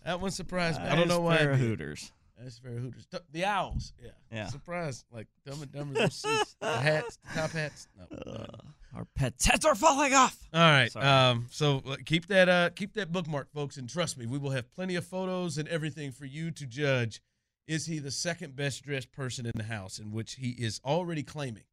[0.04, 0.86] That one surprised me.
[0.88, 1.38] I don't know why.
[1.38, 2.12] pair it of hooters.
[2.38, 3.06] That's very Hooters.
[3.10, 3.94] The- The owls.
[4.02, 4.10] Yeah.
[4.30, 4.46] Yeah.
[4.48, 5.06] Surprised.
[5.10, 5.94] Like Dumb and Dumber.
[6.00, 7.88] Those suits, the hats, the top hats.
[7.98, 8.06] No.
[8.26, 8.46] no.
[8.94, 10.36] Our pets' heads are falling off.
[10.52, 10.92] All right.
[10.92, 11.06] Sorry.
[11.06, 11.46] Um.
[11.50, 12.48] So uh, keep that.
[12.48, 12.68] Uh.
[12.70, 16.12] Keep that bookmark, folks, and trust me, we will have plenty of photos and everything
[16.12, 17.22] for you to judge.
[17.66, 19.98] Is he the second best dressed person in the house?
[19.98, 21.64] In which he is already claiming.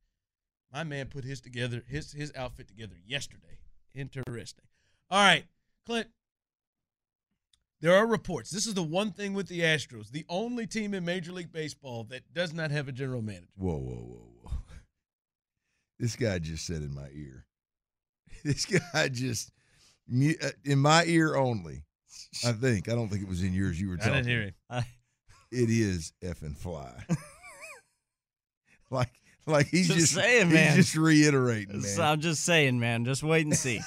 [0.72, 1.84] My man put his together.
[1.88, 3.60] His his outfit together yesterday.
[3.94, 4.66] Interesting.
[5.12, 5.46] All right,
[5.86, 6.08] Clint.
[7.82, 8.50] There are reports.
[8.50, 12.06] This is the one thing with the Astros, the only team in Major League Baseball
[12.06, 13.48] that does not have a general manager.
[13.58, 14.52] Whoa, whoa, whoa, whoa.
[16.00, 17.46] This guy just said in my ear.
[18.44, 19.52] This guy just
[20.12, 21.84] uh, in my ear only.
[22.46, 22.90] I think.
[22.90, 23.80] I don't think it was in yours.
[23.80, 24.54] You were I didn't hear it.
[24.70, 24.86] I,
[25.52, 26.92] It is effing fly.
[28.90, 29.12] like,
[29.46, 30.76] like he's Just just, saying, he's man.
[30.76, 32.02] just reiterating, man.
[32.02, 33.06] I'm just saying, man.
[33.06, 33.80] Just wait and see.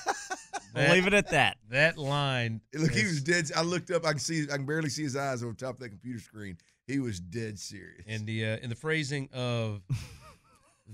[0.76, 1.56] We'll That- leave it at that.
[1.70, 2.60] That line.
[2.74, 3.50] Look, he was dead.
[3.56, 4.04] I looked up.
[4.06, 4.44] I can see.
[4.44, 6.58] I can barely see his eyes over top of that computer screen.
[6.86, 8.04] He was dead serious.
[8.06, 9.82] in the uh, in the phrasing of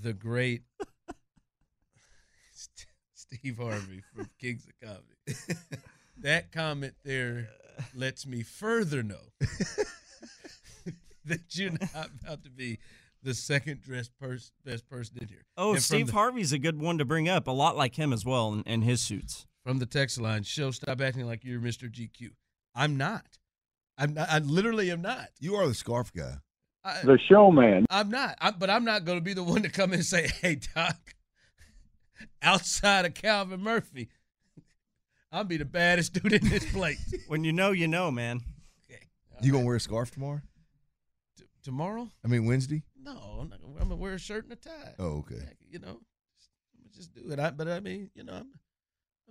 [0.00, 0.62] the great
[3.14, 5.60] Steve Harvey from Kings of Comedy.
[6.18, 7.48] that comment there
[7.94, 9.20] lets me further know
[11.24, 12.78] that you're not about to be
[13.22, 15.44] the second dressed pers- best person in here.
[15.56, 17.46] Oh, Steve the- Harvey's a good one to bring up.
[17.46, 19.46] A lot like him as well in, in his suits.
[19.64, 21.90] From the text line, show stop acting like you're Mr.
[21.90, 22.30] GQ.
[22.74, 23.24] I'm not.
[23.98, 25.28] I'm not, I literally am not.
[25.38, 26.36] you are the scarf guy.
[26.84, 27.86] I, The showman.
[27.90, 28.36] I'm not.
[28.40, 30.58] I, but I'm not going to be the one to come in and say, "Hey,
[30.74, 30.96] Doc,
[32.42, 34.08] outside of Calvin Murphy,
[35.30, 38.40] I'll be the baddest dude in this place." When you know, you know, man.
[38.90, 39.02] Okay.
[39.40, 40.40] You gonna wear a scarf tomorrow?
[41.38, 42.08] T- tomorrow?
[42.24, 42.82] I mean Wednesday.
[43.00, 44.94] No, I'm, not gonna, I'm gonna wear a shirt and a tie.
[44.98, 45.42] Oh, okay.
[45.70, 46.00] You know,
[46.92, 47.38] just, just do it.
[47.38, 48.48] I, but I mean, you know, I'm,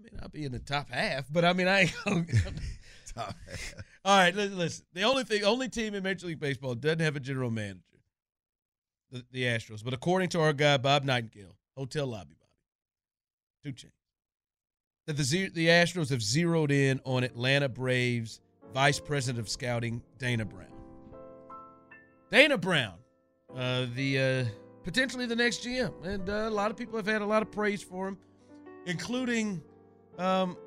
[0.01, 1.25] I mean, I'll be in the top half.
[1.31, 2.25] But I mean, I ain't gonna.
[3.13, 3.35] Top
[4.05, 4.85] All right, listen, listen.
[4.93, 7.81] The only thing, only team in Major League Baseball doesn't have a general manager,
[9.11, 9.83] the, the Astros.
[9.83, 12.55] But according to our guy Bob Nightingale, hotel lobby Bobby,
[13.63, 13.93] two chains,
[15.07, 18.39] that the the Astros have zeroed in on Atlanta Braves
[18.73, 20.67] Vice President of Scouting Dana Brown.
[22.31, 22.93] Dana Brown,
[23.53, 24.45] uh, the uh,
[24.85, 27.51] potentially the next GM, and uh, a lot of people have had a lot of
[27.51, 28.17] praise for him,
[28.85, 29.61] including.
[30.17, 30.57] Um,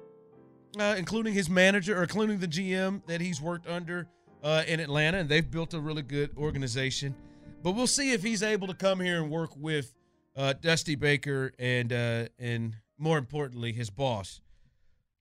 [0.79, 4.09] uh, including his manager or including the GM that he's worked under
[4.43, 7.15] uh, in Atlanta, and they've built a really good organization.
[7.63, 9.95] But we'll see if he's able to come here and work with
[10.37, 14.41] uh, Dusty Baker and uh, and more importantly his boss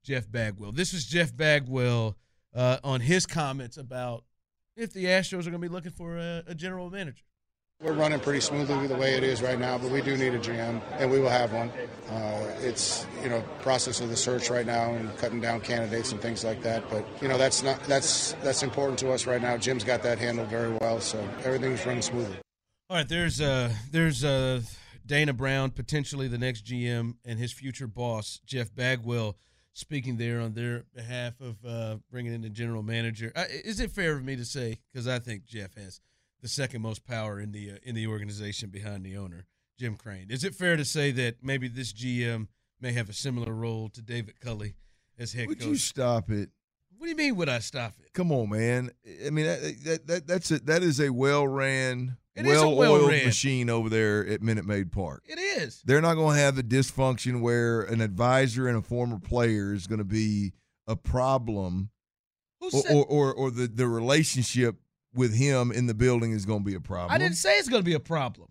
[0.03, 0.71] Jeff Bagwell.
[0.71, 2.17] This is Jeff Bagwell
[2.53, 4.23] uh, on his comments about
[4.75, 7.23] if the Astros are going to be looking for a, a general manager.
[7.83, 10.39] We're running pretty smoothly the way it is right now, but we do need a
[10.39, 11.69] GM, and we will have one.
[12.09, 16.21] Uh, it's you know process of the search right now and cutting down candidates and
[16.21, 16.89] things like that.
[16.89, 19.57] But you know that's not that's that's important to us right now.
[19.57, 22.37] Jim's got that handled very well, so everything's running smoothly.
[22.89, 24.61] All right, there's uh there's uh
[25.05, 29.35] Dana Brown, potentially the next GM, and his future boss Jeff Bagwell
[29.73, 33.33] speaking there on their behalf of uh, bringing in the general manager.
[33.35, 35.99] Uh, is it fair of me to say because I think Jeff has
[36.43, 39.47] the second most power in the uh, in the organization behind the owner,
[39.79, 40.27] Jim Crane?
[40.29, 42.47] Is it fair to say that maybe this GM
[42.79, 44.75] may have a similar role to David Culley
[45.17, 45.67] as head Would coach?
[45.69, 46.49] you stop it?
[46.97, 47.35] what do you mean?
[47.35, 48.13] Would I stop it?
[48.13, 48.91] Come on, man.
[49.25, 53.25] I mean that, that, that that's a, that is a well ran, is well well-ran.
[53.25, 55.23] machine over there at Minute Maid Park.
[55.27, 55.81] It is.
[55.85, 59.87] They're not going to have the dysfunction where an advisor and a former player is
[59.87, 60.53] going to be
[60.87, 61.89] a problem,
[62.59, 64.75] Who or, said- or, or or the the relationship
[65.13, 67.11] with him in the building is going to be a problem.
[67.11, 68.49] I didn't say it's going to be a problem.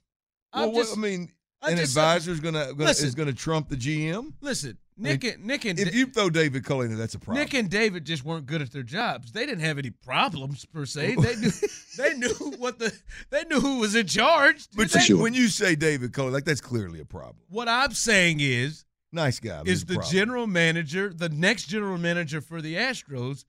[0.55, 1.31] Well, what- just, I mean,
[1.63, 4.33] I'm an advisor is going to is going to trump the GM.
[4.41, 7.43] Listen, Nick and Nick and If you throw David Culley in that's a problem.
[7.43, 9.31] Nick and David just weren't good at their jobs.
[9.33, 11.15] They didn't have any problems per se.
[11.17, 11.51] They knew
[11.97, 12.93] they knew what the
[13.31, 14.67] they knew who was in charge.
[14.77, 17.37] but They- you- when you say David Culley, like that's clearly a problem.
[17.49, 19.63] what I'm saying is Nice guy.
[19.65, 20.13] is the problem.
[20.13, 23.45] general manager, the next general manager for the Astros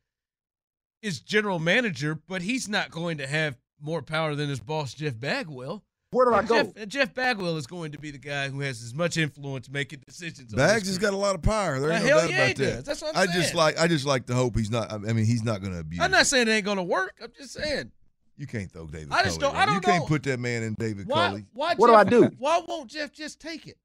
[1.03, 5.19] is general manager, but he's not going to have more power than his boss Jeff
[5.19, 5.83] Bagwell.
[6.11, 6.63] Where do I go?
[6.75, 10.03] Jeff, Jeff Bagwell is going to be the guy who has as much influence making
[10.07, 10.53] decisions.
[10.53, 11.79] on Bags has got a lot of power.
[11.79, 12.85] There Uh, ain't no doubt yeah, about that.
[12.85, 13.41] That's what I'm I saying.
[13.41, 14.91] just like I just like to hope he's not.
[14.91, 15.99] I mean, he's not going to abuse.
[16.01, 17.15] I'm not saying it ain't going to work.
[17.21, 17.91] I'm just saying.
[18.37, 19.09] You can't throw David.
[19.11, 21.27] I just Culley don't- I don't You can't put that man in David Why?
[21.29, 21.45] Culley.
[21.53, 21.75] Why?
[21.75, 22.31] What do I do?
[22.39, 23.77] Why won't Jeff just take it?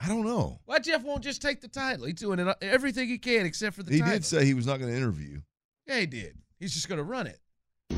[0.00, 0.58] I don't know.
[0.66, 2.04] Why Jeff won't just take the title?
[2.06, 4.14] He's doing it, everything he can except for the He title.
[4.14, 5.40] did say he was not going to interview.
[5.86, 6.36] yeah, he did.
[6.64, 7.38] He's just going to run it.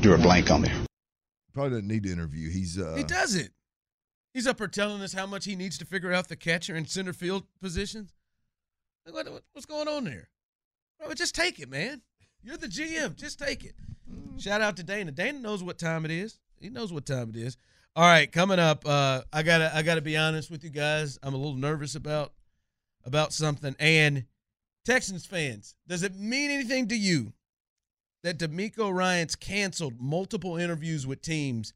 [0.01, 0.69] Drew a blank on me.
[1.53, 2.49] Probably doesn't need to interview.
[2.49, 3.49] He's uh he doesn't.
[4.33, 6.85] He's up here telling us how much he needs to figure out the catcher and
[6.85, 8.11] center field positions.
[9.05, 10.27] Like, what- what- what's going on there?
[10.99, 12.01] Bro, just take it, man.
[12.43, 13.15] You're the GM.
[13.15, 13.73] Just take it.
[14.37, 15.11] Shout out to Dana.
[15.13, 16.37] Dana knows what time it is.
[16.59, 17.55] He knows what time it is.
[17.95, 21.17] All right, coming up, uh, I gotta I gotta be honest with you guys.
[21.23, 22.33] I'm a little nervous about
[23.05, 23.77] about something.
[23.79, 24.25] And
[24.83, 27.31] Texans fans, does it mean anything to you
[28.27, 31.73] that DeMeco Ryans canceled multiple interviews with teams,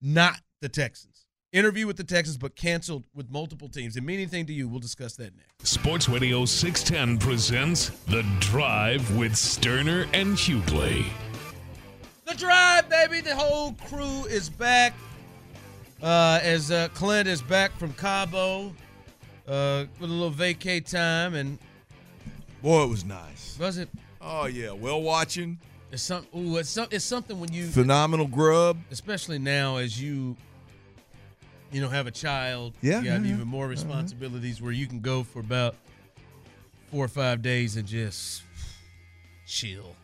[0.00, 1.26] not the Texans?
[1.52, 3.96] Interview with the Texans, but canceled with multiple teams.
[3.96, 4.68] It mean anything to you?
[4.68, 5.66] We'll discuss that next.
[5.66, 11.06] Sports Radio 610 presents The Drive with Stoerner and Hughley.
[12.24, 13.20] The drive, baby.
[13.20, 14.94] The whole crew is back.
[16.00, 18.72] Uh, as uh, Clint is back from Cabo
[19.48, 21.58] uh, with a little vacay time, and
[22.62, 23.58] boy, it was nice.
[23.58, 23.88] Was it?
[24.20, 25.58] Oh yeah, well watching.
[25.92, 26.26] It's some.
[26.36, 28.78] Ooh, it's some, It's something when you Phenomenal grub.
[28.90, 30.36] especially now as you,
[31.72, 32.74] you know, have a child.
[32.80, 33.70] Yeah, you have yeah, even more uh-huh.
[33.70, 35.74] responsibilities where you can go for about
[36.90, 38.42] four or five days and just
[39.46, 39.96] chill.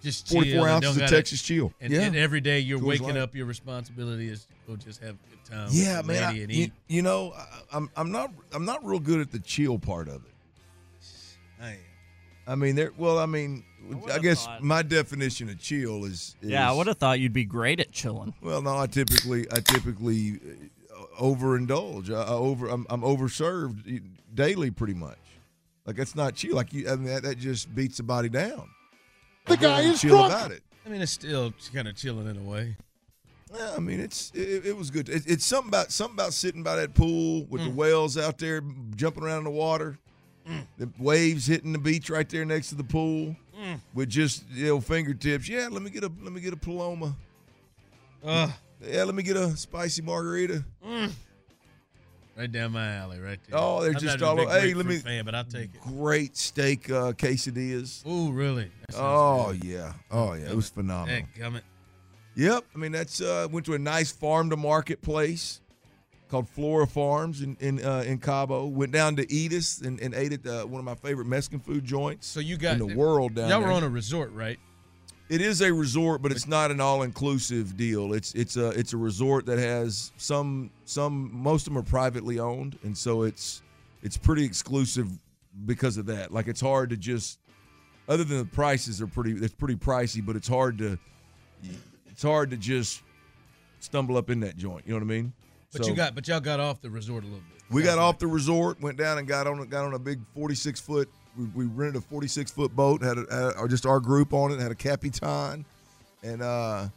[0.00, 1.72] Just 44 chill and ounces of gotta- Texas chill.
[1.80, 2.02] And, Yeah.
[2.02, 3.16] and every day you're waking Light.
[3.16, 5.68] up, your responsibility is go just have a good time.
[5.72, 6.22] Yeah, man.
[6.22, 9.76] I- you, you know, I, I'm I'm not I'm not real good at the chill
[9.78, 10.32] part of it.
[11.60, 11.78] I am.
[12.48, 12.92] I mean, there.
[12.96, 16.72] Well, I mean, I, would've guess thought- my definition of chill is, is Yeah, I
[16.74, 18.32] would have thought you'd be great at chilling.
[18.40, 20.40] Well, no, I typically I typically
[20.90, 22.10] uh, overindulge.
[22.10, 24.02] I, I over I'm, I'm overserved
[24.34, 25.18] daily, pretty much.
[25.86, 26.54] Like that's not chill.
[26.56, 28.68] Like you, I mean, that, that just beats the body down.
[29.46, 30.32] The guy is chill drunk.
[30.32, 30.62] about it.
[30.86, 32.76] I mean, it's still kind of chilling in a way.
[33.54, 35.08] Yeah, I mean, it's it, it was good.
[35.08, 37.64] It, it's something about something about sitting by that pool with Mm.
[37.66, 38.62] the whales out there
[38.96, 39.98] jumping around in the water,
[40.78, 43.80] the waves hitting the beach right there next to the pool, Mm.
[43.92, 45.48] with just you know fingertips.
[45.48, 47.16] Yeah, let me get a let me get a paloma.
[48.24, 48.50] Ugh.
[48.88, 50.64] Yeah, let me get a spicy margarita.
[50.86, 51.10] Mm.
[52.36, 53.58] Right down my alley, right there.
[53.58, 54.48] Oh, they're I'm just all over.
[54.48, 54.98] Hey, let me.
[54.98, 55.80] fan, but I'll take it.
[55.80, 58.06] Great steak uh, quesadillas.
[58.06, 58.70] Ooh, really?
[58.94, 59.64] Oh good.
[59.64, 61.22] yeah, oh yeah, it was phenomenal.
[62.36, 62.64] Yep.
[62.72, 65.60] I mean, that's uh, went to a nice farm to market place
[66.28, 68.66] called Flora Farms in in, uh, in Cabo.
[68.66, 71.84] Went down to Edith's and, and ate at uh, one of my favorite Mexican food
[71.84, 72.26] joints.
[72.26, 73.68] So you got in the world down Y'all there.
[73.68, 74.58] were on a resort, right?
[75.28, 78.14] It is a resort, but it's not an all-inclusive deal.
[78.14, 82.38] It's it's a it's a resort that has some some most of them are privately
[82.38, 83.62] owned, and so it's
[84.02, 85.08] it's pretty exclusive
[85.66, 86.32] because of that.
[86.32, 87.40] Like it's hard to just
[88.08, 90.98] other than the prices are pretty it's pretty pricey, but it's hard to
[92.10, 93.02] it's hard to just
[93.80, 94.86] stumble up in that joint.
[94.86, 95.32] You know what I mean?
[95.72, 97.62] But So- you got, but y'all got off the resort a little bit.
[97.70, 100.54] we got off the resort, went down and got on got on a big forty
[100.54, 101.08] six foot.
[101.36, 104.32] We, we rented a forty six foot boat, had, a, had or just our group
[104.32, 105.64] on it, had a capitan,
[106.22, 106.88] and uh,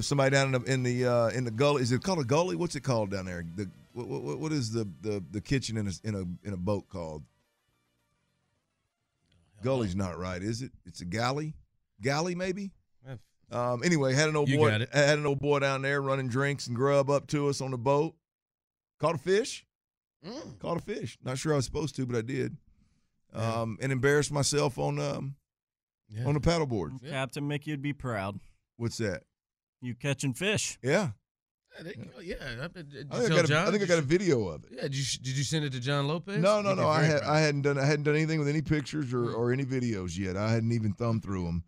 [0.00, 1.82] somebody down in the in the uh, in the gully.
[1.82, 2.56] Is it called a gully?
[2.56, 3.42] What's it called down there?
[3.56, 6.58] The what, what, what is the, the the kitchen in a in a in a
[6.58, 7.22] boat called?
[9.62, 10.72] Gully's not right, is it?
[10.86, 11.54] It's a galley,
[12.00, 12.72] galley maybe.
[13.52, 16.66] Um, anyway, had an old You boy had an old boy down there running drinks
[16.66, 18.14] and grub up to us on the boat.
[18.98, 19.66] Caught a fish.
[20.26, 20.58] Mm.
[20.58, 21.18] Caught a fish.
[21.22, 22.56] Not sure I was supposed to, but I did.
[23.34, 25.36] Um, and embarrassed myself on um
[26.26, 27.08] on the paddleboard.
[27.08, 28.38] Captain Mickey would be proud.
[28.76, 29.22] What's that?
[29.80, 30.78] You catching fish.
[30.82, 31.10] Yeah.
[31.76, 32.34] Yeah, they- oh, yeah.
[32.62, 33.66] I, did, did I think, I got, a, John?
[33.66, 34.70] I think I got a video of it.
[34.72, 36.38] Yeah, did you did you send it to John Lopez?
[36.38, 36.88] No, no, He'd no.
[36.88, 37.30] I had proud.
[37.34, 40.36] I hadn't done I hadn't done anything with any pictures or, or any videos yet.
[40.36, 41.64] I hadn't even thumbed through them.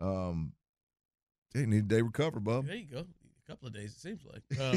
[0.00, 0.52] Um,
[1.54, 2.66] they need a day recover, bub.
[2.66, 2.98] There you go.
[2.98, 4.42] A couple of days, it seems like.
[4.58, 4.76] Uh,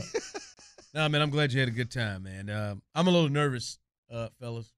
[0.93, 2.49] no, man, I'm glad you had a good time, man.
[2.49, 3.79] Um, I'm a little nervous,
[4.11, 4.71] uh, fellas.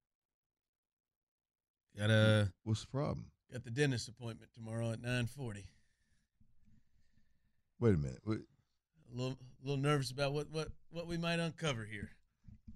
[1.97, 3.25] Got a What's the problem?
[3.51, 5.63] got the dentist appointment tomorrow at 9:40.
[7.79, 8.19] Wait a minute.
[8.25, 8.39] Wait.
[9.11, 12.09] A little, a little nervous about what what what we might uncover here.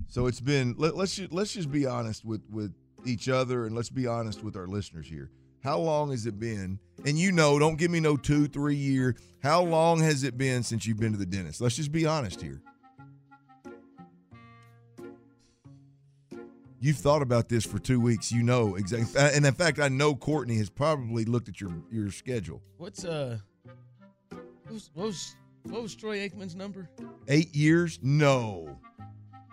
[0.08, 2.74] So it's been let, let's just, let's just be honest with with
[3.06, 5.30] each other and let's be honest with our listeners here.
[5.64, 6.80] How long has it been?
[7.06, 9.16] And you know, don't give me no two, three year.
[9.44, 11.62] How long has it been since you've been to the dentist?
[11.62, 12.62] Let's just be honest here.
[16.80, 18.32] You've thought about this for two weeks.
[18.32, 22.10] You know exactly, and in fact, I know Courtney has probably looked at your your
[22.10, 22.60] schedule.
[22.78, 23.38] What's uh,
[24.30, 26.90] what was what was, what was Troy Aikman's number
[27.28, 28.00] Eight years?
[28.02, 28.80] No,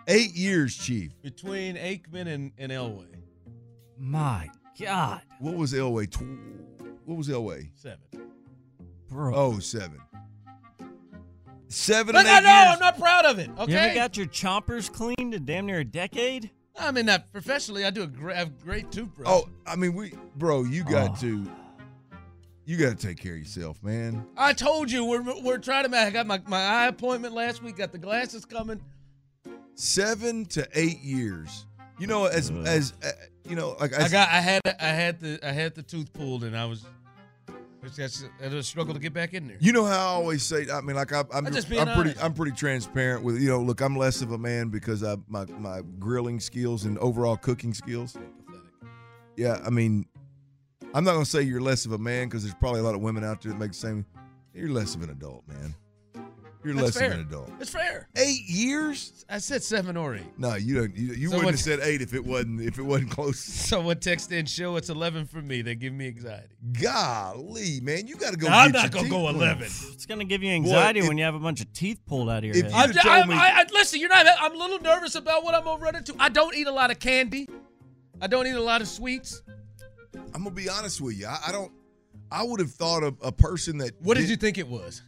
[0.07, 1.11] eight years, Chief.
[1.21, 3.05] between Aikman and and Elway?
[3.95, 4.49] My
[4.79, 6.09] God, What was Elway?
[6.09, 7.69] Tw- what was Elway?
[7.75, 7.99] Seven.
[9.09, 9.33] bro.
[9.35, 9.99] Oh, seven.
[11.67, 12.63] Seven But and I know.
[12.69, 12.73] Years.
[12.73, 13.49] I'm not proud of it.
[13.59, 13.71] Okay.
[13.71, 16.49] You ever got your chompers cleaned in damn near a decade?
[16.77, 17.83] I mean, not professionally.
[17.85, 19.27] I do a great, I have great toothbrush.
[19.29, 21.21] Oh, I mean, we, bro, you got Oh.
[21.21, 21.51] to,
[22.65, 24.25] You got to take care of yourself, man.
[24.37, 25.97] I told you we're we're trying to.
[25.97, 27.77] I got my, my eye appointment last week.
[27.77, 28.79] Got the glasses coming.
[29.75, 31.65] Seven to eight years.
[31.99, 33.09] You know, as as uh,
[33.49, 34.29] you know, like I as, got.
[34.29, 34.61] I had.
[34.79, 35.39] I had the.
[35.43, 36.85] I had the tooth pulled, and I was.
[37.95, 39.55] Just a struggle to get back in there.
[39.61, 40.67] You know how I always say.
[40.69, 42.19] I mean, like I, I'm, I'm just I'm pretty.
[42.19, 43.61] I'm pretty transparent with you know.
[43.61, 47.73] Look, I'm less of a man because I my my grilling skills and overall cooking
[47.73, 48.17] skills.
[49.37, 50.05] Yeah, I mean,
[50.93, 53.01] I'm not gonna say you're less of a man because there's probably a lot of
[53.01, 54.05] women out there that make the same.
[54.53, 55.73] You're less of an adult, man.
[56.63, 57.07] You're That's less fair.
[57.13, 57.49] of an adult.
[57.61, 58.09] It's fair.
[58.17, 59.23] Eight years?
[59.29, 60.37] I said seven or eight.
[60.37, 60.93] No, you don't.
[60.95, 63.39] You, you So wouldn't have said eight if it wasn't if it wasn't close.
[63.39, 65.61] Someone text in show it's eleven for me.
[65.61, 66.49] They give me anxiety.
[66.81, 68.47] Golly, man, you got to go.
[68.49, 69.35] I'm not your gonna go teeth pulled.
[69.35, 69.63] eleven.
[69.67, 72.39] It's gonna give you anxiety if- when you have a bunch of teeth pulled out
[72.39, 72.71] of your if head.
[72.71, 74.25] you- I'm, You'd have told I'm- me- I, I, listen, you're not.
[74.41, 76.13] I'm a little nervous about what I'm gonna run into.
[76.19, 77.47] I don't eat a lot of candy.
[78.21, 79.41] I don't eat a lot of sweets.
[80.33, 81.27] I'm gonna be honest with you.
[81.27, 81.71] I, I don't.
[82.31, 83.93] I would have thought of a person that.
[84.01, 85.01] What did you think it was?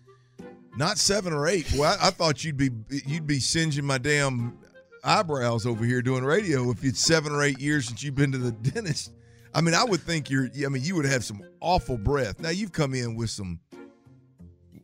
[0.78, 1.72] Not seven or eight.
[1.78, 2.70] Well, I, I thought you'd be
[3.06, 4.58] you'd be singeing my damn
[5.04, 8.38] eyebrows over here doing radio if it's seven or eight years since you've been to
[8.38, 9.12] the dentist.
[9.54, 10.50] I mean, I would think you're.
[10.66, 12.40] I mean, you would have some awful breath.
[12.40, 13.60] Now you've come in with some.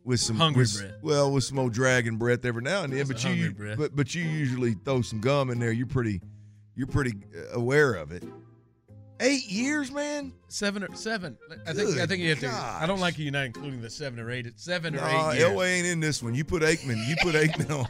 [0.03, 0.93] With some Hungry with- breath.
[1.01, 3.77] well, with some old dragon breath every now and then, That's but you, breath.
[3.77, 5.71] but but you usually throw some gum in there.
[5.73, 6.21] You're pretty,
[6.75, 8.23] you're pretty uh, aware of it.
[9.19, 10.31] Eight years, man.
[10.47, 11.37] Seven or seven?
[11.67, 11.97] I think.
[11.97, 12.49] I think you have to.
[12.51, 14.45] I don't like you not including the seven or eight.
[14.45, 15.49] It's seven or Nah, eight years.
[15.49, 16.35] Elway ain't in this one.
[16.35, 17.07] You put Aikman.
[17.07, 17.87] You put Aikman on.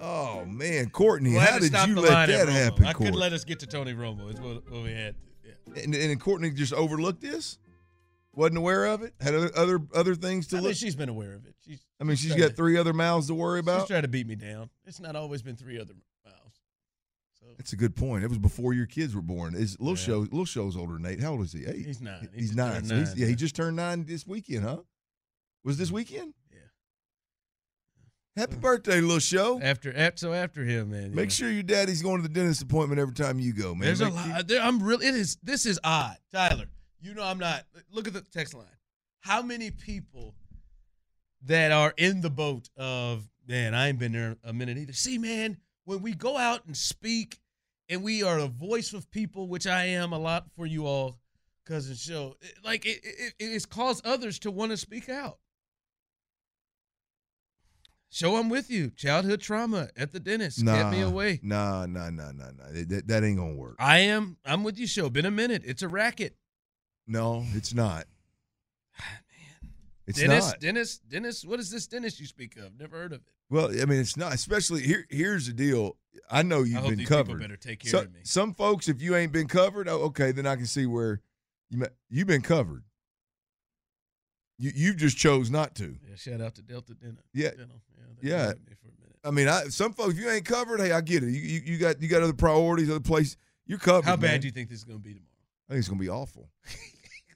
[0.00, 3.60] Oh man, Courtney, We'll how did you let that happen, I could let us get
[3.60, 4.32] to Tony Romo.
[4.34, 5.14] Is what, what we had.
[5.44, 5.82] Yeah.
[5.84, 7.58] and, and Courtney just overlooked this.
[8.34, 9.14] Wasn't aware of it.
[9.20, 10.68] Had other other, other things to I look.
[10.70, 11.54] mean, she's been aware of it.
[11.64, 11.80] She's.
[12.00, 13.82] I mean, she's got to- three other mouths to worry about.
[13.82, 14.70] She's trying to beat me down.
[14.86, 15.94] It's not always been three other
[17.56, 18.24] That's a good point.
[18.24, 19.54] It was before your kids were born.
[19.54, 20.04] Is little Yeah.
[20.04, 21.20] show little show's older than eight.
[21.20, 21.64] How old is he?
[21.64, 21.86] Eight.
[21.86, 22.28] He's nine.
[22.34, 22.84] He He's nine.
[22.84, 24.82] So he's, nine, yeah, he just turned nine this weekend, huh?
[25.64, 25.94] Was this mm.
[25.94, 26.34] weekend?
[26.50, 26.58] Yeah.
[28.36, 28.60] Happy mm.
[28.60, 29.60] birthday, little show.
[29.60, 31.14] after, after so after him, man.
[31.14, 31.30] Make know.
[31.30, 33.86] sure your daddy's going to the dentist appointment every time you go, man.
[33.86, 34.48] There's a lot.
[34.48, 35.06] There, I'm really.
[35.06, 35.36] It is.
[35.42, 36.66] This is odd, Tyler.
[37.00, 37.64] You know I'm not.
[37.90, 38.66] Look at the text line.
[39.20, 40.34] How many people
[41.44, 43.74] that are in the boat of man?
[43.74, 44.92] I ain't been there a minute either.
[44.92, 47.38] See, man, when we go out and speak,
[47.92, 51.18] and we are a voice of people, which I am a lot for you all,
[51.66, 52.36] cousin show.
[52.64, 55.38] Like it, it, it has caused others to want to speak out.
[58.08, 58.90] Show I'm with you.
[58.90, 61.40] Childhood trauma at the dentist Nah, kept me away.
[61.42, 62.64] Nah, nah, nah, nah, nah.
[62.72, 63.76] That, that ain't gonna work.
[63.78, 64.36] I am.
[64.44, 64.86] I'm with you.
[64.86, 65.08] Show.
[65.08, 65.62] Been a minute.
[65.64, 66.36] It's a racket.
[67.06, 68.04] No, it's not.
[70.06, 70.60] It's Dennis, not.
[70.60, 71.44] Dennis, Dennis.
[71.44, 72.78] What is this Dennis you speak of?
[72.78, 73.26] Never heard of it.
[73.50, 74.34] Well, I mean, it's not.
[74.34, 75.06] Especially here.
[75.10, 75.96] Here's the deal.
[76.30, 77.40] I know you've I hope been covered.
[77.40, 78.20] better take care So- of me.
[78.24, 81.20] Some folks, if you ain't been covered, oh, okay, then I can see where
[81.70, 82.84] you you've been covered.
[84.58, 85.96] You you just chose not to.
[86.08, 87.24] Yeah, shout out to Delta Dental.
[87.32, 87.50] Yeah.
[87.50, 87.80] Dental.
[88.22, 88.30] Yeah.
[88.36, 88.48] Yeah.
[88.52, 89.16] me for a minute.
[89.24, 91.30] I mean, I some folks, if you ain't covered, hey, I get it.
[91.30, 93.36] You you, you got you got other priorities, other place.
[93.66, 94.04] You're covered.
[94.06, 94.40] How bad man.
[94.40, 95.28] do you think this is going to be tomorrow?
[95.68, 96.48] I think it's gonna be awful.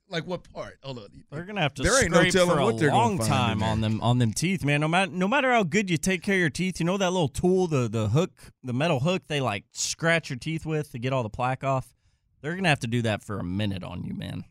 [0.09, 0.79] Like what part?
[0.83, 1.25] Hold on.
[1.31, 4.01] They're gonna have to There ain't no telling for what a long time on them
[4.01, 4.81] on them teeth, man.
[4.81, 7.11] No matter no matter how good you take care of your teeth, you know that
[7.11, 8.31] little tool, the the hook,
[8.63, 11.93] the metal hook they like scratch your teeth with to get all the plaque off.
[12.41, 14.45] They're gonna have to do that for a minute on you, man.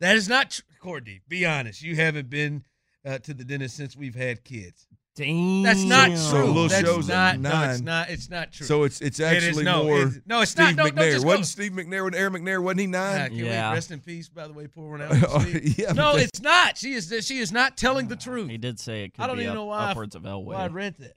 [0.00, 0.64] That is not true.
[0.80, 1.82] Courtney, be honest.
[1.82, 2.64] You haven't been
[3.04, 4.86] uh, to the dentist since we've had kids.
[5.16, 5.62] Damn.
[5.62, 6.44] That's not So true.
[6.46, 7.34] little That's shows not.
[7.34, 8.10] at No, it's not.
[8.10, 8.66] It's not true.
[8.66, 9.98] So it's it's It is- actually no, more.
[10.00, 10.76] it's- no, it's Steve not.
[10.76, 13.28] No, no, McNair just wasn't Steve McNair when Aaron McNair wasn't he nine?
[13.28, 13.72] can we Yeah.
[13.72, 15.12] rest in peace, by the way, poor one out.
[15.28, 15.46] Oh,
[15.78, 16.76] yeah, no, it's not.
[16.78, 17.14] She is.
[17.24, 18.50] She is not telling the truth.
[18.50, 20.22] He did say it could I don't be even up- know why I- upwards of
[20.24, 20.46] Elway.
[20.46, 21.16] Why I read that.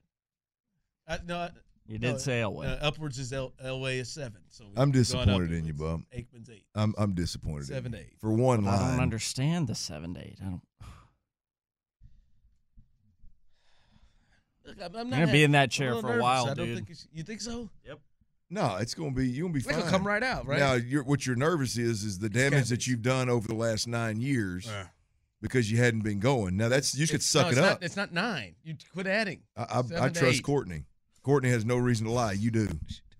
[1.07, 1.51] I, no, I-
[1.87, 2.65] You did no, say Elway.
[2.67, 4.41] Uh, upwards is El, Elway is seven.
[4.49, 6.03] So I'm disappointed in you, upwards.
[6.13, 6.19] bub.
[6.19, 6.65] Aikman's eight.
[6.75, 7.61] I'm I'm disappointed.
[7.61, 7.97] in Seven you.
[7.97, 8.13] to eight.
[8.19, 10.37] for one I don't understand the seven to eight.
[10.39, 10.61] I don't.
[14.67, 16.21] Look, I'm, I'm not gonna be in that chair for a nervous.
[16.21, 16.75] while, I don't dude.
[16.75, 17.69] think it's, you think so?
[17.85, 17.99] Yep.
[18.49, 19.79] No, it's gonna be you're gonna be It's fine.
[19.79, 20.59] gonna come right out, right?
[20.59, 23.87] Now, you're, what you're nervous is is the damage that you've done over the last
[23.87, 24.87] nine years Yeah.
[25.41, 26.55] because you hadn't been going.
[26.57, 27.69] Now that's you could It's- suck no, it it's up.
[27.81, 28.55] Not, it's not nine.
[28.63, 29.41] You quit adding.
[29.55, 30.43] I, I, I seven to trust eight.
[30.43, 30.83] Courtney.
[31.23, 32.33] Courtney has no reason to lie.
[32.33, 32.67] You do.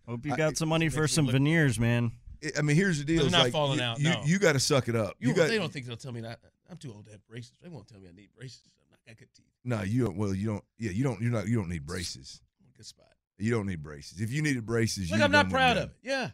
[0.07, 2.11] Hope you I- got some money for some veneers, man.
[2.43, 3.17] I- I mean, here's the deal.
[3.17, 4.21] They're It's not like falling you, out, You, no.
[4.25, 5.15] you got to suck it up.
[5.19, 5.47] You, You, got.
[5.49, 6.39] they don't think they'll tell me that.
[6.69, 7.53] I'm too old to have braces.
[7.63, 8.61] They won't tell me I need braces.
[8.65, 9.45] I'm not got good teeth.
[9.67, 10.15] No, you don't.
[10.15, 10.63] Well, you don't.
[10.79, 11.21] Yeah, you don't.
[11.21, 11.47] You're not.
[11.47, 12.39] You don't need braces.
[12.61, 13.07] I'm in a good spot.
[13.37, 14.21] You don't need braces.
[14.21, 15.97] If you needed braces, Look, I'm not proud of it.
[16.01, 16.29] Yeah,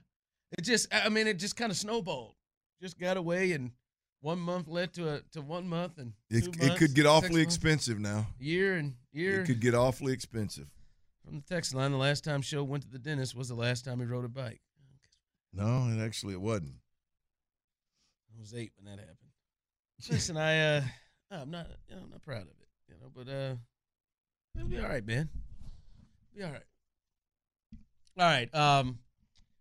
[0.55, 0.93] it just.
[0.93, 2.35] I mean, it just kind of snowballed.
[2.79, 3.71] Just got away, and
[4.21, 7.07] one month led to a to one month, and It, two it months, could get
[7.07, 8.27] awfully expensive now.
[8.39, 9.41] Year and year.
[9.41, 10.67] It could get awfully expensive.
[11.25, 13.83] From the text line, the last time Show went to the dentist was the last
[13.83, 14.61] time he rode a bike.
[15.51, 16.75] No, it actually it wasn't.
[18.35, 19.17] I was eight when that happened.
[20.09, 20.81] Listen, I uh,
[21.31, 23.55] I'm not you know, I'm not proud of it, you know, but uh,
[24.55, 25.29] it'll be all right, man.
[26.35, 26.63] Be all right.
[28.17, 28.53] All right.
[28.55, 28.99] Um,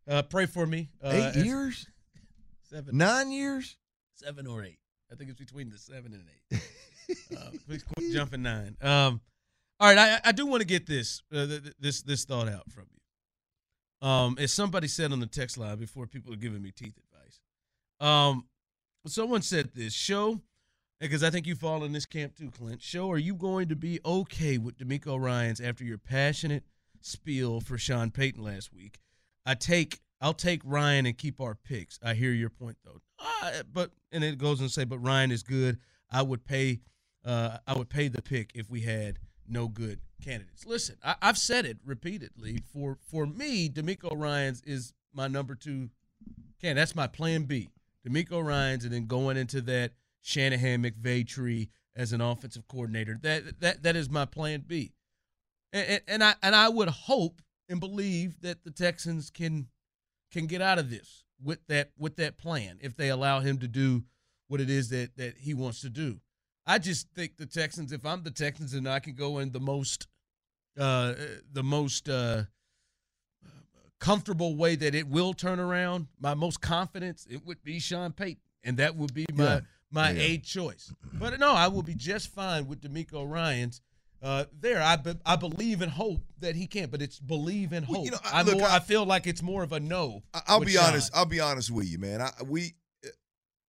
[0.08, 0.90] uh, pray for me.
[1.02, 1.86] Uh, Eight years?
[2.62, 2.96] Seven.
[2.96, 3.76] Nine years?
[4.14, 4.78] Seven or eight.
[5.10, 7.36] I think it's between the seven and eight.
[7.36, 8.76] uh, please quit jumping nine.
[8.80, 9.20] Um,
[9.78, 12.48] all right, I, I do want to get this uh, th- th- this this thought
[12.48, 14.08] out from you.
[14.08, 17.40] Um, as somebody said on the text line before, people are giving me teeth advice.
[18.00, 18.46] Um,
[19.06, 20.40] someone said this show
[21.02, 22.80] because I think you fall in this camp too, Clint.
[22.80, 26.62] Show, are you going to be okay with DeMeco Ryans after your passionate
[27.00, 29.00] spiel for Sean Payton last week?
[29.44, 31.98] I take I'll take Ryan and keep our picks.
[32.02, 33.00] I hear your point though.
[33.18, 35.78] Uh, but and it goes and say, but Ryan is good.
[36.08, 36.80] I would pay
[37.24, 40.64] uh, I would pay the pick if we had no good candidates.
[40.64, 42.60] Listen, I, I've said it repeatedly.
[42.72, 45.90] For for me, DeMeco Ryans is my number two
[46.60, 46.76] can.
[46.76, 47.70] That's my plan B.
[48.08, 49.92] DeMeco Ryans, and then going into that
[50.22, 53.18] Shanahan McVay tree as an offensive coordinator.
[53.20, 54.94] That that that is my plan B.
[55.74, 59.68] And, and, I and I would hope and believe that the Texans can
[60.30, 63.68] can get out of this with that with that plan if they allow him to
[63.68, 64.04] do
[64.48, 66.20] what it is that that he wants to do.
[66.66, 67.92] I just think the Texans.
[67.92, 70.06] If I'm the Texans and I can go in the most
[70.78, 71.14] uh
[71.52, 72.44] the most uh
[73.98, 78.42] comfortable way that it will turn around, my most confidence, it would be Sean Payton,
[78.64, 79.60] and that would be my Yeah.
[79.92, 80.22] My Yeah.
[80.22, 80.92] A choice.
[81.12, 83.80] But no, I will be just fine with DeMeco Ryans.
[84.22, 87.84] Uh, there, I be, I believe and hope that he can, but it's believe and
[87.84, 88.04] hope.
[88.04, 90.22] you know, I- look, more, I- I, feel like it's more of a no.
[90.32, 90.84] I- I'll be Sean.
[90.90, 91.10] honest.
[91.14, 92.22] I'll be honest with you, man.
[92.22, 92.74] I we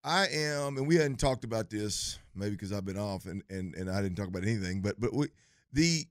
[0.03, 3.73] I am, and we hadn't talked about this maybe because I've been off and and
[3.75, 4.81] and I didn't talk about anything.
[4.81, 5.27] But but we,
[5.71, 6.05] the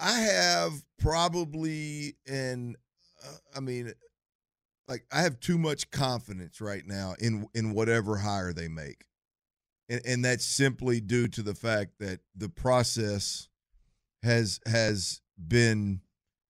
[0.00, 2.76] I have probably and
[3.24, 3.92] uh, I mean,
[4.88, 9.04] like I have too much confidence right now in in whatever hire they make,
[9.88, 13.48] and and that's simply due to the fact that the process
[14.22, 16.00] has has been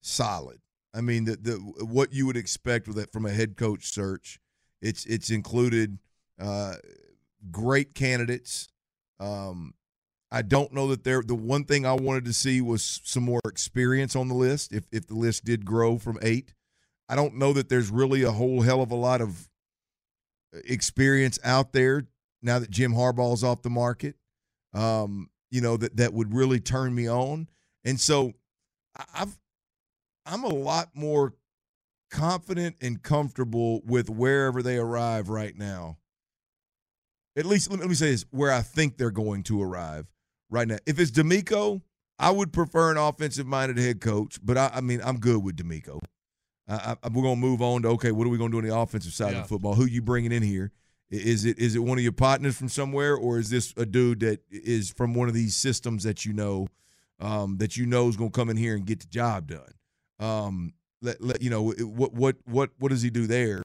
[0.02, 0.60] solid.
[0.94, 4.40] I mean, the the what you would expect with it from a head coach search,
[4.80, 5.98] it's it's included
[6.40, 6.74] uh,
[7.50, 8.68] great candidates.
[9.18, 9.74] Um,
[10.30, 13.40] I don't know that they're the one thing I wanted to see was some more
[13.46, 14.72] experience on the list.
[14.72, 16.54] If if the list did grow from eight,
[17.08, 19.48] I don't know that there's really a whole hell of a lot of
[20.64, 22.06] experience out there
[22.42, 24.16] now that Jim Harbaugh's off the market.
[24.74, 27.48] Um, you know that that would really turn me on,
[27.84, 28.32] and so
[29.14, 29.38] I've
[30.24, 31.34] I'm a lot more
[32.10, 35.98] confident and comfortable with wherever they arrive right now.
[37.36, 40.06] At least let me, let me say this: where I think they're going to arrive
[40.50, 40.78] right now.
[40.84, 41.80] If it's DeMeco,
[42.18, 46.00] I would prefer an offensive-minded head coach, but I, I mean I'm good with DeMeco.
[46.68, 48.76] I, I, we're gonna move on to okay, what are we gonna do on the
[48.76, 49.40] offensive side Yeah.
[49.42, 49.74] of football?
[49.74, 50.72] Who you bringing in here?
[51.10, 54.90] Is it one of your partners from somewhere, or is this a dude that is
[54.90, 56.66] from one of these systems that you know
[57.20, 59.70] um, that you know is gonna come in here and get the job done?
[60.18, 63.62] Um, let, let you know what what what what does he do there?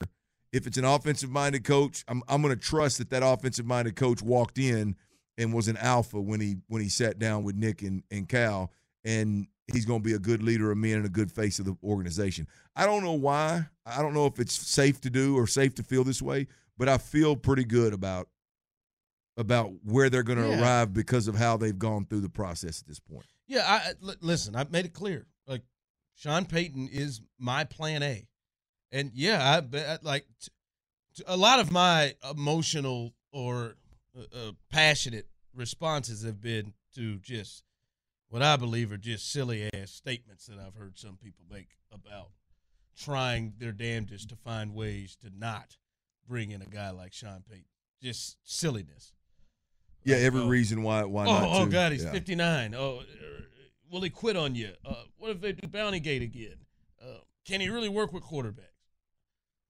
[0.54, 3.96] If it's an offensive minded coach, I'm I'm going to trust that that offensive minded
[3.96, 4.96] coach walked in
[5.38, 8.70] and was an alpha when he when he sat down with Nick and and Cal,
[9.06, 11.66] and he's going to be a good leader of men and a good face of
[11.66, 12.48] the organization.
[12.76, 13.66] I don't know why.
[13.86, 16.48] I don't know if it's safe to do or safe to feel this way,
[16.78, 18.28] but I feel pretty good about
[19.38, 20.62] about where they're going to Yeah.
[20.62, 23.26] arrive because of how they've gone through the process at this point.
[23.48, 24.56] Yeah, I I- listen.
[24.56, 25.26] I made it clear.
[25.48, 25.64] Like
[26.16, 28.28] Sean Payton is my plan A,
[28.92, 30.52] and yeah, I like t-
[31.16, 33.78] t- a lot of my emotional or
[34.18, 37.64] uh, uh, passionate responses have been to just
[38.32, 42.30] what I believe are just silly ass statements that I've heard some people make about
[42.98, 45.76] trying their damnedest to find ways to not
[46.28, 47.66] bring in a guy like Sean Payton.
[48.02, 49.14] Just silliness.
[50.04, 51.44] Yeah, Like, every oh, reason why why oh, not.
[51.62, 51.72] oh to.
[51.72, 52.12] God, he's Yeah.
[52.12, 52.74] 59.
[52.74, 53.04] Oh, uh,
[53.92, 54.72] will he quit on you?
[54.86, 56.56] Uh, what if they do Bounty Gate again?
[57.02, 58.60] Uh, can he really work with quarterbacks?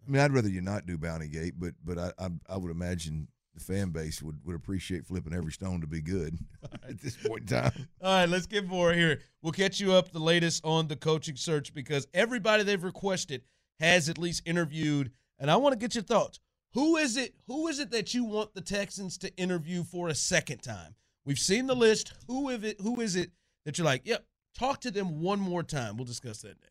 [0.08, 2.72] I mean, I'd rather you not do Bounty Gate, but but I I, I would
[2.72, 6.38] imagine the fan base would, would appreciate flipping every stone to be good
[6.88, 7.88] at this point in time.
[8.02, 9.20] All right, let's get more here.
[9.42, 13.44] We'll catch you up the latest on the coaching search because everybody they've requested
[13.80, 16.40] has at least interviewed, and I want to get your thoughts.
[16.74, 17.36] Who is it?
[17.48, 20.96] Who is it that you want the Texans to interview for a second time?
[21.26, 22.14] We've seen the list.
[22.28, 22.80] Who is it?
[22.80, 23.32] Who is it
[23.66, 24.26] that you're like, yep,
[24.58, 25.98] talk to them one more time?
[25.98, 26.71] We'll discuss that next.